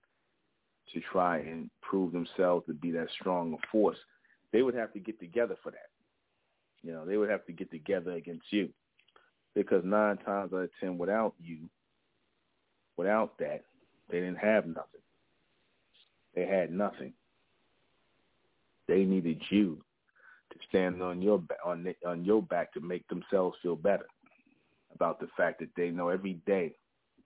[0.93, 3.99] to try and prove themselves to be that strong a force,
[4.53, 5.91] they would have to get together for that.
[6.82, 8.69] You know, they would have to get together against you.
[9.55, 11.59] Because nine times out of ten, without you,
[12.97, 13.62] without that,
[14.11, 15.01] they didn't have nothing.
[16.35, 17.12] They had nothing.
[18.89, 19.82] They needed you
[20.53, 24.07] to stand on your on on your back to make themselves feel better
[24.95, 26.73] about the fact that they know every day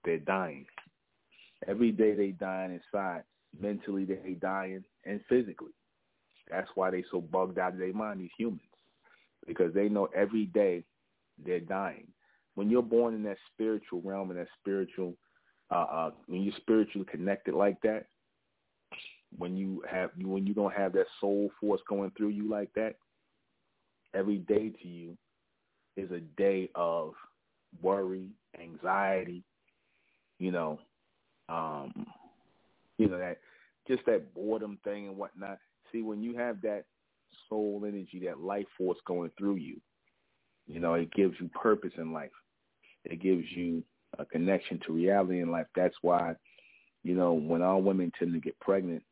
[0.05, 0.67] they're dying.
[1.67, 3.25] Every day they dying inside
[3.59, 5.73] mentally they dying and physically.
[6.51, 8.61] That's why they so bugged out of their mind, these humans,
[9.47, 10.85] because they know every day
[11.45, 12.07] they're dying.
[12.55, 15.15] When you're born in that spiritual realm and that spiritual,
[15.71, 18.07] uh, uh, when you're spiritually connected like that,
[19.37, 22.95] when you have when you don't have that soul force going through you like that,
[24.15, 25.17] every day to you
[25.97, 27.13] is a day of
[27.83, 28.29] worry,
[28.61, 29.43] anxiety,
[30.39, 30.79] you know,
[31.49, 32.07] um,
[32.99, 33.39] you know that
[33.87, 35.59] just that boredom thing and whatnot.
[35.91, 36.85] See, when you have that
[37.49, 39.81] soul energy, that life force going through you,
[40.67, 42.31] you know, it gives you purpose in life.
[43.05, 43.83] It gives you
[44.19, 45.67] a connection to reality in life.
[45.75, 46.35] That's why,
[47.03, 49.03] you know, when all women tend to get pregnant,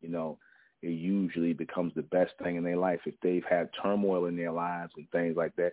[0.00, 0.38] you know,
[0.80, 3.00] it usually becomes the best thing in their life.
[3.06, 5.72] If they've had turmoil in their lives and things like that,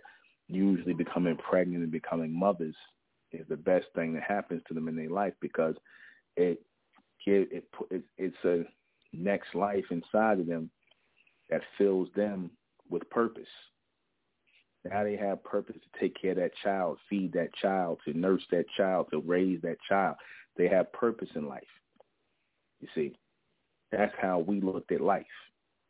[0.50, 2.74] usually becoming pregnant and becoming mothers
[3.32, 5.74] is the best thing that happens to them in their life because
[6.36, 6.60] it
[7.24, 8.64] give it, it it's a
[9.12, 10.70] next life inside of them
[11.50, 12.50] that fills them
[12.88, 13.48] with purpose.
[14.84, 18.42] Now they have purpose to take care of that child, feed that child, to nurse
[18.50, 20.16] that child, to raise that child.
[20.56, 21.62] They have purpose in life.
[22.80, 23.14] You see,
[23.92, 25.26] that's how we looked at life.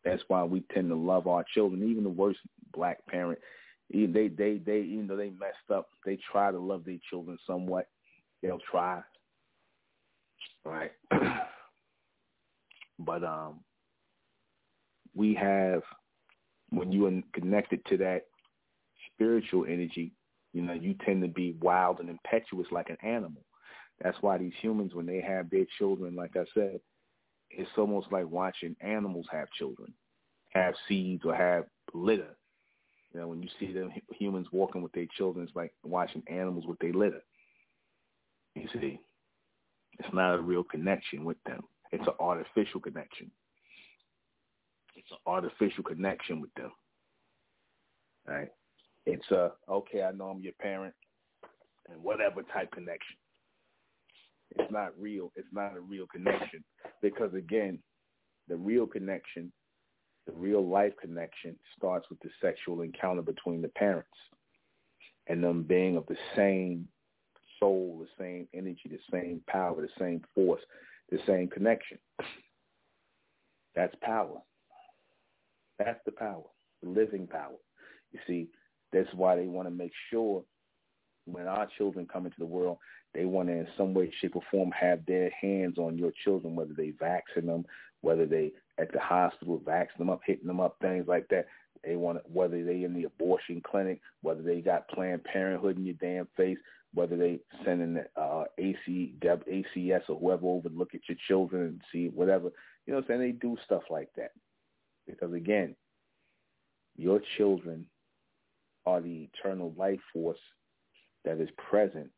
[0.04, 1.88] That's why we tend to love our children.
[1.88, 2.40] Even the worst
[2.72, 3.38] black parent,
[3.92, 7.88] they they they even though they messed up, they try to love their children somewhat.
[8.42, 9.02] They'll try
[10.64, 10.92] right?
[12.98, 13.60] but um,
[15.14, 15.82] we have
[16.70, 18.26] when you are connected to that
[19.12, 20.12] spiritual energy,
[20.52, 23.42] you know, you tend to be wild and impetuous like an animal.
[24.00, 26.80] That's why these humans, when they have their children, like I said,
[27.50, 29.92] it's almost like watching animals have children,
[30.50, 32.36] have seeds or have litter.
[33.12, 36.64] You know, when you see them humans walking with their children, it's like watching animals
[36.66, 37.22] with their litter.
[38.54, 39.00] You see,
[39.98, 41.62] it's not a real connection with them.
[41.92, 43.30] It's an artificial connection.
[44.94, 46.70] It's an artificial connection with them.
[48.26, 48.48] Right?
[49.06, 50.94] It's a okay, I know I'm your parent
[51.90, 53.16] and whatever type connection.
[54.56, 55.32] It's not real.
[55.36, 56.64] It's not a real connection
[57.02, 57.78] because again,
[58.48, 59.52] the real connection,
[60.26, 64.08] the real life connection starts with the sexual encounter between the parents
[65.26, 66.88] and them being of the same
[67.58, 70.62] soul, the same energy, the same power, the same force,
[71.10, 71.98] the same connection.
[73.74, 74.40] That's power.
[75.78, 76.44] That's the power,
[76.82, 77.56] the living power.
[78.12, 78.48] You see,
[78.92, 80.42] that's why they want to make sure
[81.26, 82.78] when our children come into the world,
[83.14, 86.54] they want to in some way, shape, or form have their hands on your children,
[86.54, 87.64] whether they vaccine them,
[88.00, 91.46] whether they at the hospital vaccine them up, hitting them up, things like that.
[91.84, 95.94] They want whether they in the abortion clinic, whether they got Planned Parenthood in your
[95.94, 96.58] damn face,
[96.92, 101.62] whether they send in uh, AC, ACS or whoever over to look at your children
[101.62, 102.50] and see whatever.
[102.86, 103.20] You know what I'm saying?
[103.20, 104.32] They do stuff like that.
[105.06, 105.74] Because again,
[106.96, 107.86] your children
[108.86, 110.38] are the eternal life force
[111.24, 112.10] that is present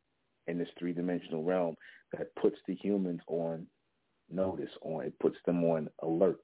[0.47, 1.76] in this three-dimensional realm
[2.16, 3.66] that puts the humans on
[4.30, 6.39] notice, on it puts them on alert.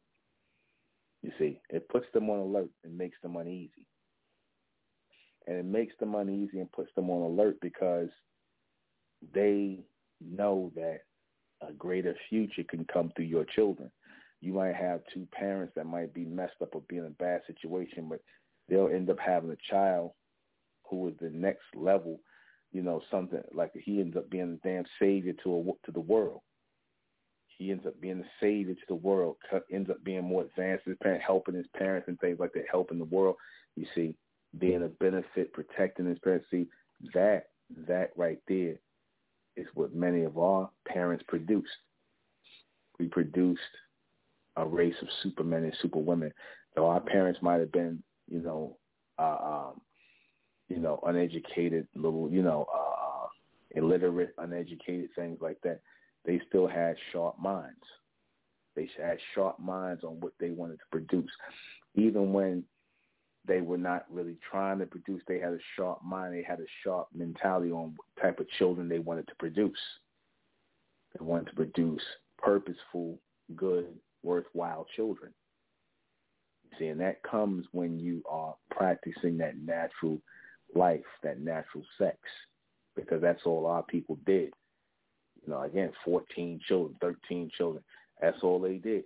[1.23, 3.87] You see, it puts them on alert and makes them uneasy.
[5.47, 8.09] And it makes them uneasy and puts them on alert because
[9.35, 9.81] they
[10.21, 11.01] know that
[11.67, 13.91] a greater future can come through your children.
[14.41, 17.41] You might have two parents that might be messed up or be in a bad
[17.47, 18.21] situation, but
[18.69, 20.13] they'll end up having a child
[20.89, 22.21] who is the next level,
[22.73, 26.01] you know, something like he ends up being the damn savior to a, to the
[26.01, 26.41] world.
[27.59, 29.37] He ends up being the savior to the world,
[29.73, 32.99] ends up being more advanced his parents, helping his parents and things like that, helping
[32.99, 33.37] the world.
[33.75, 34.15] You see,
[34.59, 36.47] being a benefit, protecting his parents.
[36.51, 36.69] See,
[37.15, 37.49] that
[37.87, 38.77] that right there
[39.57, 41.69] is what many of our parents produced.
[42.99, 43.61] We produced
[44.57, 46.33] a race of supermen and superwomen.
[46.75, 48.77] Though our parents might have been, you know,
[49.19, 49.81] uh, um,
[50.69, 53.27] you know, uneducated, little, you know, uh,
[53.73, 55.81] illiterate, uneducated, things like that.
[56.29, 57.81] They still had sharp minds.
[58.77, 61.31] They had sharp minds on what they wanted to produce,
[61.95, 62.65] even when
[63.47, 65.23] they were not really trying to produce.
[65.27, 66.35] They had a sharp mind.
[66.35, 69.79] They had a sharp mentality on what type of children they wanted to produce.
[71.19, 72.03] They wanted to produce
[72.37, 73.19] purposeful,
[73.57, 73.87] good,
[74.23, 75.33] worthwhile children.
[76.79, 80.21] See, and that comes when you are practicing that natural
[80.75, 82.19] life, that natural sex,
[82.97, 84.53] because that's all our people did.
[85.53, 87.83] Again, 14 children, 13 children,
[88.21, 89.05] that's all they did.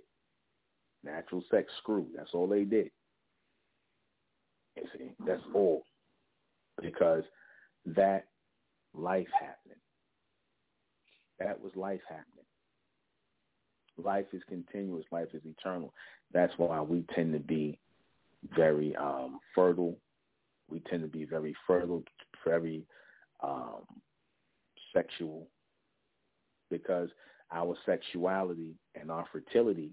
[1.05, 2.91] Natural sex, screw, that's all they did.
[4.77, 5.83] You see, that's all.
[6.81, 7.25] Because
[7.87, 8.27] that
[8.95, 9.79] life happening.
[11.39, 12.27] That was life happening.
[13.99, 15.05] Life is continuous.
[15.11, 15.93] Life is eternal.
[16.33, 17.79] That's why we tend to be
[18.57, 19.99] very um, fertile.
[20.71, 22.03] We tend to be very fertile,
[22.47, 22.87] very
[23.43, 23.83] um,
[24.95, 25.49] sexual,
[26.73, 27.11] because
[27.53, 29.93] our sexuality and our fertility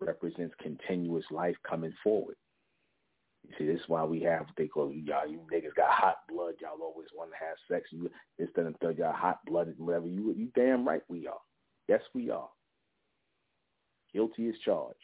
[0.00, 2.36] represents continuous life coming forward.
[3.42, 5.26] You see, this is why we have what they call y'all.
[5.26, 6.54] You niggas got hot blood.
[6.60, 7.88] Y'all always want to have sex.
[7.90, 10.06] You instead of third, y'all hot blooded whatever.
[10.06, 11.40] You you damn right we are.
[11.88, 12.48] Yes, we are.
[14.12, 14.96] Guilty as charged.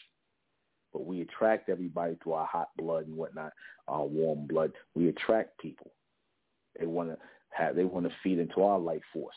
[0.93, 3.53] But we attract everybody to our hot blood and whatnot,
[3.89, 4.73] our warm blood.
[4.95, 5.93] We attract people.
[6.79, 7.19] They want to
[7.51, 7.75] have.
[7.75, 9.35] They want to feed into our life force.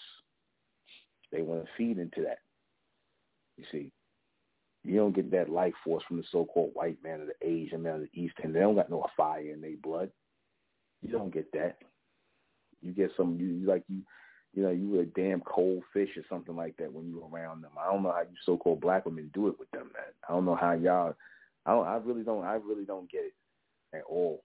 [1.31, 2.39] They want to feed into that.
[3.57, 3.91] You see,
[4.83, 7.95] you don't get that life force from the so-called white man or the Asian man
[7.95, 8.55] or the East End.
[8.55, 10.09] They don't got no fire in their blood.
[11.01, 11.77] You don't get that.
[12.81, 14.01] You get some, you like you,
[14.53, 17.27] you know, you were a damn cold fish or something like that when you were
[17.27, 17.71] around them.
[17.79, 20.13] I don't know how you so-called black women do it with them, man.
[20.27, 21.13] I don't know how y'all.
[21.65, 21.87] I don't.
[21.87, 22.45] I really don't.
[22.45, 23.33] I really don't get it
[23.93, 24.43] at all.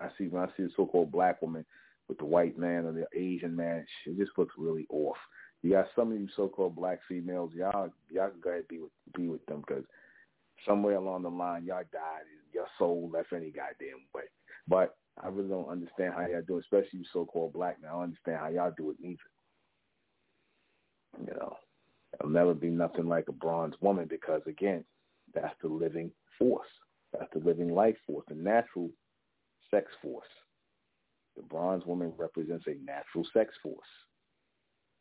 [0.00, 1.64] I see when I see the so-called black woman
[2.08, 5.16] with the white man or the Asian man, it just looks really off.
[5.62, 8.78] You got some of you so-called black females, y'all, y'all can go ahead and be
[8.78, 9.84] with be with them because
[10.66, 14.24] somewhere along the line, y'all died and your soul left any goddamn way.
[14.68, 17.90] But I really don't understand how y'all do it, especially you so-called black men.
[17.90, 19.18] I don't understand how y'all do it neither.
[21.26, 21.56] You know,
[22.18, 24.84] there'll never be nothing like a bronze woman because, again,
[25.34, 26.68] that's the living force.
[27.12, 28.90] That's the living life force, the natural
[29.70, 30.28] sex force.
[31.36, 33.88] The bronze woman represents a natural sex force.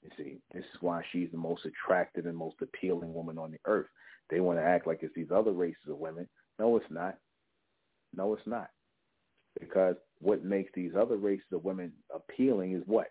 [0.03, 3.59] You see, this is why she's the most attractive and most appealing woman on the
[3.65, 3.87] earth.
[4.29, 6.27] They want to act like it's these other races of women.
[6.57, 7.17] No, it's not.
[8.15, 8.69] No, it's not.
[9.59, 13.07] Because what makes these other races of women appealing is what?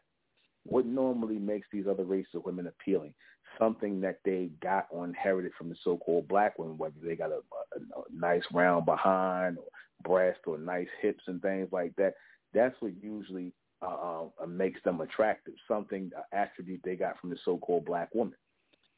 [0.65, 3.15] What normally makes these other races of women appealing?
[3.59, 7.41] Something that they got or inherited from the so-called black women, whether they got a,
[7.77, 9.65] a, a nice round behind or
[10.05, 12.15] breast or nice hips and things like that.
[12.55, 13.53] That's what usually
[13.83, 18.35] uh, uh, makes them attractive, something, uh, attribute they got from the so-called black woman.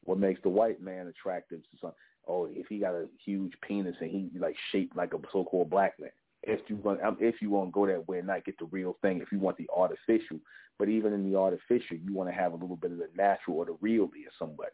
[0.03, 1.91] What makes the white man attractive to some,
[2.27, 5.99] oh, if he got a huge penis and he like shaped like a so-called black
[5.99, 6.09] man.
[6.43, 8.65] If you want, um, if you want to go that way and not get the
[8.65, 10.39] real thing, if you want the artificial,
[10.79, 13.57] but even in the artificial, you want to have a little bit of the natural
[13.57, 14.73] or the real there somewhat.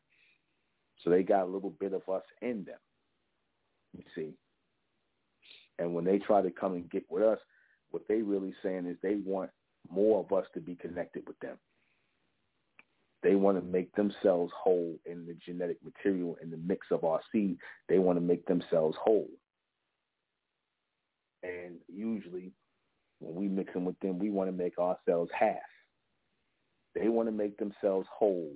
[1.03, 2.79] So they got a little bit of us in them.
[3.97, 4.34] You see,
[5.79, 7.39] and when they try to come and get with us,
[7.91, 9.49] what they really saying is they want
[9.91, 11.57] more of us to be connected with them.
[13.23, 17.19] They want to make themselves whole in the genetic material in the mix of our
[17.31, 17.57] seed.
[17.89, 19.30] They want to make themselves whole.
[21.43, 22.51] And usually
[23.19, 25.55] when we mix them with them, we want to make ourselves half.
[26.93, 28.53] They want to make themselves whole,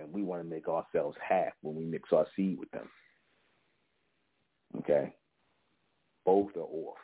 [0.00, 2.88] and we want to make ourselves half when we mix our seed with them.
[4.78, 5.14] Okay?
[6.24, 6.98] Both are off.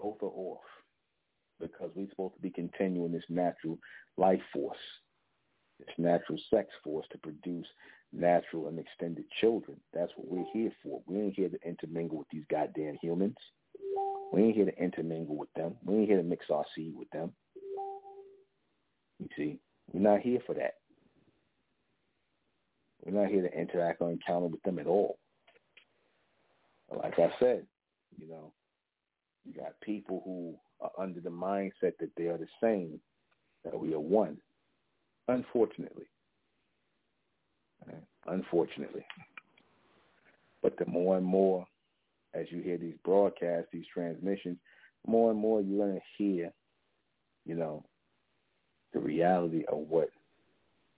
[0.00, 0.77] Both are off
[1.60, 3.78] because we're supposed to be continuing this natural
[4.16, 4.76] life force.
[5.78, 7.66] this natural sex force to produce
[8.12, 9.78] natural and extended children.
[9.92, 11.02] That's what we're here for.
[11.06, 13.36] We ain't here to intermingle with these goddamn humans.
[14.32, 15.74] We ain't here to intermingle with them.
[15.84, 17.32] We ain't here to mix our seed with them.
[19.18, 19.58] You see,
[19.92, 20.74] we're not here for that.
[23.04, 25.18] We're not here to interact or encounter with them at all.
[26.94, 27.66] Like I said,
[28.18, 28.52] you know,
[29.44, 33.00] you got people who are under the mindset that they are the same,
[33.64, 34.36] that we are one.
[35.28, 36.06] Unfortunately.
[37.86, 37.96] Uh,
[38.26, 39.04] unfortunately.
[40.62, 41.66] But the more and more
[42.34, 44.58] as you hear these broadcasts, these transmissions,
[45.06, 46.52] more and more you're going to hear,
[47.46, 47.84] you know,
[48.92, 50.10] the reality of what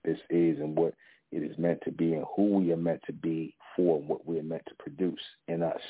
[0.04, 0.94] this is and what
[1.32, 4.26] it is meant to be and who we are meant to be for and what
[4.26, 5.80] we are meant to produce in us.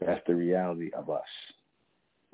[0.00, 1.22] That's the reality of us.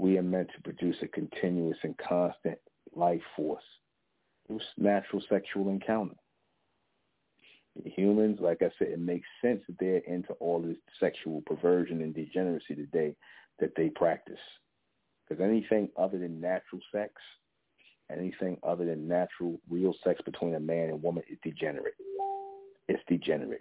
[0.01, 2.57] We are meant to produce a continuous and constant
[2.97, 3.63] life force
[4.47, 6.15] through natural sexual encounter.
[7.85, 12.15] Humans, like I said, it makes sense that they're into all this sexual perversion and
[12.15, 13.15] degeneracy today
[13.59, 14.41] that they practice.
[15.29, 17.13] Because anything other than natural sex,
[18.11, 21.93] anything other than natural, real sex between a man and woman is degenerate.
[22.89, 23.61] It's degenerate.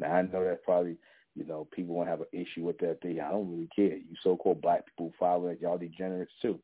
[0.00, 0.96] Now I know that probably,
[1.36, 3.20] you know, people won't have an issue with that thing.
[3.20, 3.96] I don't really care.
[3.96, 6.58] You so-called black people follow that, y'all degenerates too.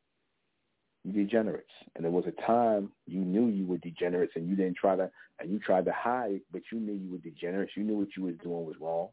[1.05, 1.71] You degenerates.
[1.95, 5.11] And there was a time you knew you were degenerates and you didn't try to,
[5.41, 7.73] and you tried to hide, but you knew you were degenerates.
[7.77, 9.09] You knew what you was doing was wrong.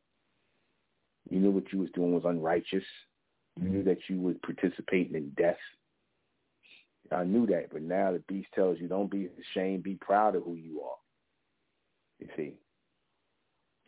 [1.30, 2.84] You knew what you was doing was unrighteous.
[3.60, 3.90] You knew mm-hmm.
[3.90, 5.58] that you was participating in death.
[7.12, 10.44] I knew that, but now the beast tells you don't be ashamed, be proud of
[10.44, 10.98] who you are.
[12.20, 12.54] You see,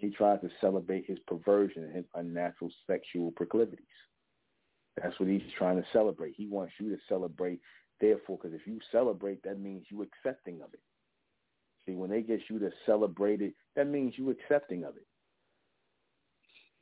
[0.01, 3.85] he tries to celebrate his perversion and his unnatural sexual proclivities.
[4.97, 6.33] That's what he's trying to celebrate.
[6.35, 7.59] He wants you to celebrate,
[7.99, 10.79] therefore, because if you celebrate, that means you accepting of it.
[11.85, 15.05] See, when they get you to celebrate it, that means you accepting of it.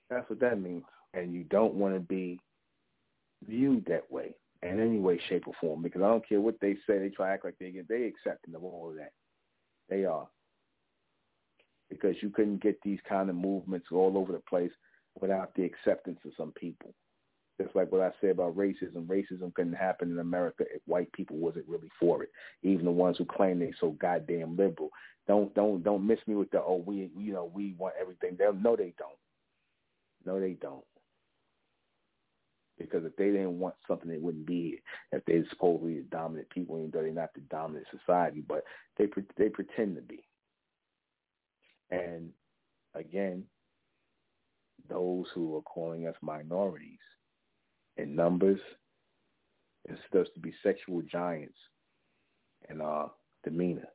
[0.09, 0.85] That's what that means.
[1.13, 2.39] And you don't want to be
[3.45, 4.33] viewed that way
[4.63, 5.81] in any way, shape, or form.
[5.81, 8.05] Because I don't care what they say, they try to act like they get they
[8.05, 9.11] accepting of all of that.
[9.89, 10.27] They are.
[11.89, 14.71] Because you couldn't get these kind of movements all over the place
[15.19, 16.93] without the acceptance of some people.
[17.61, 19.05] Just like what I said about racism.
[19.07, 22.29] Racism couldn't happen in America if white people wasn't really for it.
[22.63, 24.89] Even the ones who claim they're so goddamn liberal.
[25.27, 28.35] Don't don't don't miss me with the oh we you know we want everything.
[28.37, 29.11] They'll no they don't.
[30.25, 30.85] No they don't.
[32.77, 34.79] Because if they didn't want something, they wouldn't be here.
[35.11, 38.63] If they're supposedly the dominant people, even though they're not the dominant society, but
[38.97, 39.07] they
[39.37, 40.23] they pretend to be.
[41.91, 42.29] And
[42.95, 43.43] again,
[44.89, 46.99] those who are calling us minorities
[47.97, 48.59] in numbers
[49.87, 51.57] is supposed to be sexual giants
[52.69, 53.11] in our
[53.43, 53.87] demeanor.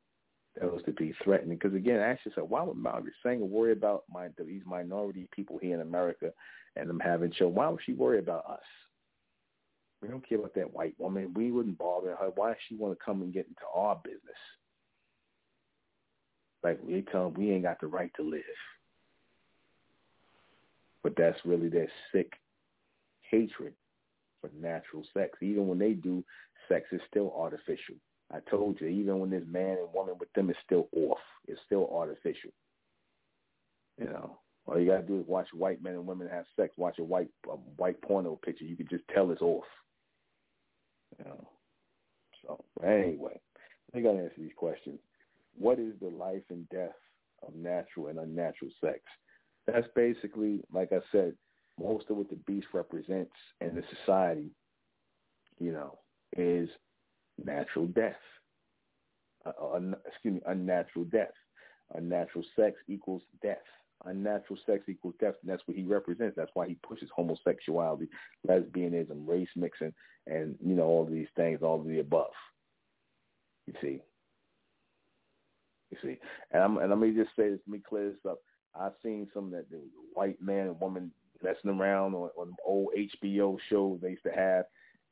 [0.60, 1.58] Those to be threatening.
[1.58, 5.74] Because again, ask yourself, why would Margaret Sanger worry about my, these minority people here
[5.74, 6.30] in America
[6.76, 7.56] and them having children.
[7.56, 8.60] Why would she worry about us?
[10.02, 11.32] We don't care about that white woman.
[11.34, 12.30] We wouldn't bother her.
[12.34, 14.20] Why does she want to come and get into our business?
[16.64, 18.42] Like we them we ain't got the right to live.
[21.02, 22.32] But that's really their sick
[23.30, 23.74] hatred
[24.40, 25.38] for natural sex.
[25.42, 26.24] Even when they do,
[26.68, 27.96] sex is still artificial.
[28.32, 31.60] I told you, even when this man and woman with them is still off, it's
[31.66, 32.50] still artificial.
[33.98, 36.72] You know, all you gotta do is watch white men and women have sex.
[36.78, 38.64] Watch a white a white porno picture.
[38.64, 39.64] You can just tell it's off.
[41.18, 41.48] You know.
[42.42, 43.38] So anyway,
[43.94, 44.98] I gotta answer these questions.
[45.58, 46.94] What is the life and death
[47.46, 49.00] of natural and unnatural sex?
[49.66, 51.34] That's basically, like I said,
[51.80, 54.50] most of what the beast represents in the society,
[55.58, 55.98] you know,
[56.36, 56.68] is
[57.42, 58.16] natural death.
[59.46, 61.32] Uh, un, excuse me, unnatural death.
[61.94, 63.58] Unnatural sex equals death
[64.06, 66.36] unnatural sex equals death, and that's what he represents.
[66.36, 68.08] That's why he pushes homosexuality,
[68.46, 69.92] lesbianism, race mixing,
[70.26, 72.32] and you know all these things, all of the above.
[73.66, 74.00] You see,
[76.02, 76.18] you see,
[76.52, 78.38] and I'm and let me just say this, let me clear this up.
[78.78, 79.80] I've seen some that the
[80.14, 81.12] white man and woman
[81.42, 82.88] messing around on, on old
[83.22, 84.64] HBO shows they used to have,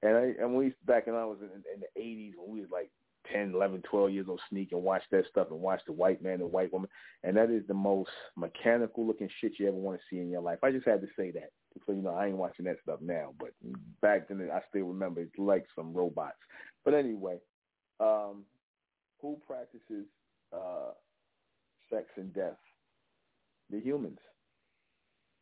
[0.02, 2.70] and I and we back when I was in, in the '80s when we was
[2.70, 2.90] like
[3.30, 6.40] 10, 11, 12 years old sneak and watch that stuff and watch the white man
[6.40, 6.88] and white woman.
[7.22, 10.40] And that is the most mechanical looking shit you ever want to see in your
[10.40, 10.59] life.
[10.62, 11.50] I just had to say that.
[11.86, 13.32] So, you know, I ain't watching that stuff now.
[13.38, 13.50] But
[14.00, 16.36] back then, I still remember it's like some robots.
[16.84, 17.38] But anyway,
[18.00, 18.44] um,
[19.20, 20.06] who practices
[20.52, 20.92] uh,
[21.90, 22.58] sex and death?
[23.70, 24.18] The humans.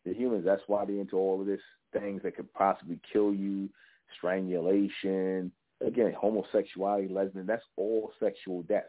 [0.05, 0.45] The humans.
[0.45, 1.61] That's why they're into all of this
[1.93, 3.69] things that could possibly kill you,
[4.17, 5.53] strangulation,
[5.85, 8.85] again, homosexuality, lesbian, that's all sexual death.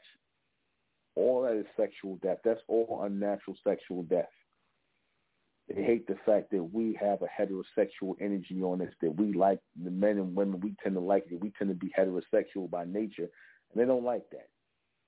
[1.16, 2.38] All that is sexual death.
[2.44, 4.30] That's all unnatural sexual death.
[5.68, 9.60] They hate the fact that we have a heterosexual energy on us, that we like
[9.84, 11.42] the men and women, we tend to like it.
[11.42, 13.28] We tend to be heterosexual by nature,
[13.72, 14.50] and they don't like that.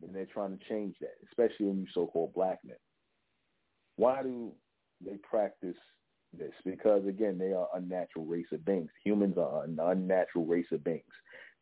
[0.06, 2.78] And they're trying to change that, especially in you so-called black men.
[3.96, 4.52] Why do
[5.06, 5.78] they practice
[6.38, 6.52] this?
[6.66, 8.90] Because, again, they are unnatural race of beings.
[9.04, 11.04] Humans are an unnatural race of beings.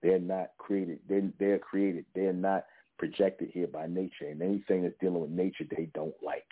[0.02, 1.00] They're not created.
[1.08, 2.06] They, they're created.
[2.16, 2.66] They're not
[2.98, 4.30] projected here by nature.
[4.30, 6.44] And anything that's dealing with nature, they don't like.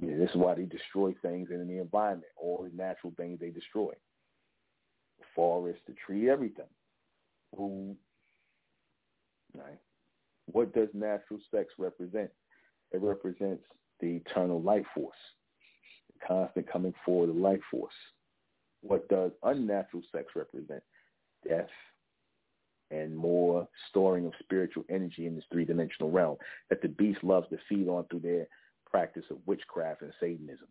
[0.00, 3.50] Yeah, this is why they destroy things in the environment, all the natural things they
[3.50, 3.92] destroy.
[5.18, 6.66] The forest, the tree, everything.
[7.56, 7.96] Food.
[9.54, 9.78] Right?
[10.46, 12.30] What does natural sex represent?
[12.92, 13.64] It represents
[14.00, 15.16] the eternal life force,
[16.12, 17.94] the constant coming forward of life force.
[18.82, 20.82] What does unnatural sex represent?
[21.46, 21.68] Death
[22.90, 26.36] and more storing of spiritual energy in this three-dimensional realm
[26.70, 28.46] that the beast loves to feed on through their
[28.88, 30.68] practice of witchcraft and Satanism.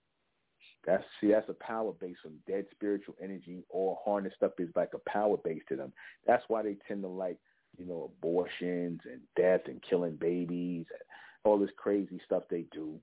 [0.85, 4.91] That's see, that's a power base from dead spiritual energy, all harnessed up is like
[4.93, 5.91] a power base to them.
[6.27, 7.37] That's why they tend to like,
[7.77, 11.01] you know, abortions and death and killing babies and
[11.43, 12.99] all this crazy stuff they do.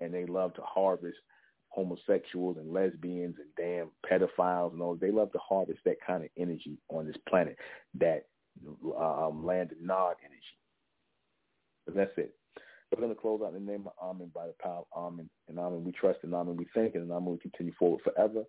[0.00, 1.18] And they love to harvest
[1.70, 4.94] homosexuals and lesbians and damn pedophiles and all.
[4.94, 7.56] They love to harvest that kind of energy on this planet,
[7.98, 8.26] that
[8.98, 10.58] um, land of Nod energy.
[11.86, 12.34] But that's it.
[12.90, 15.28] We're going to close out in the name of Amun by the power of Amun.
[15.48, 18.44] And Amun we trust, and Amun we thank, and Amun we continue forward forever.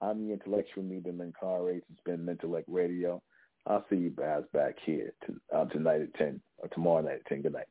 [0.00, 1.82] I'm the intellectual media Menkarayzz.
[1.90, 3.22] It's been Mentellect Radio.
[3.66, 7.26] I'll see you guys back here to, uh, tonight at 10, or tomorrow night at
[7.26, 7.42] 10.
[7.42, 7.66] Good night.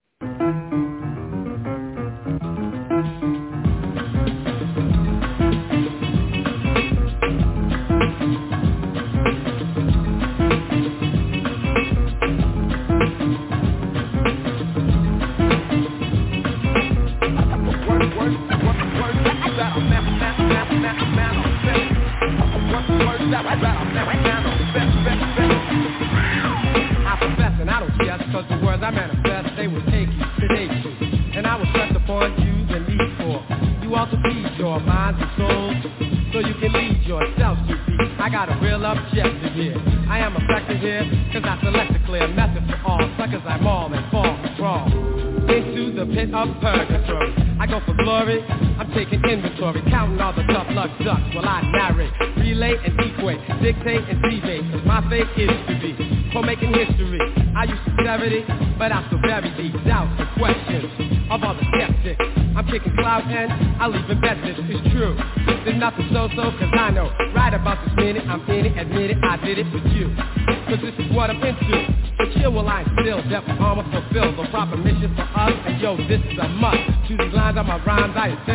[78.34, 78.55] That's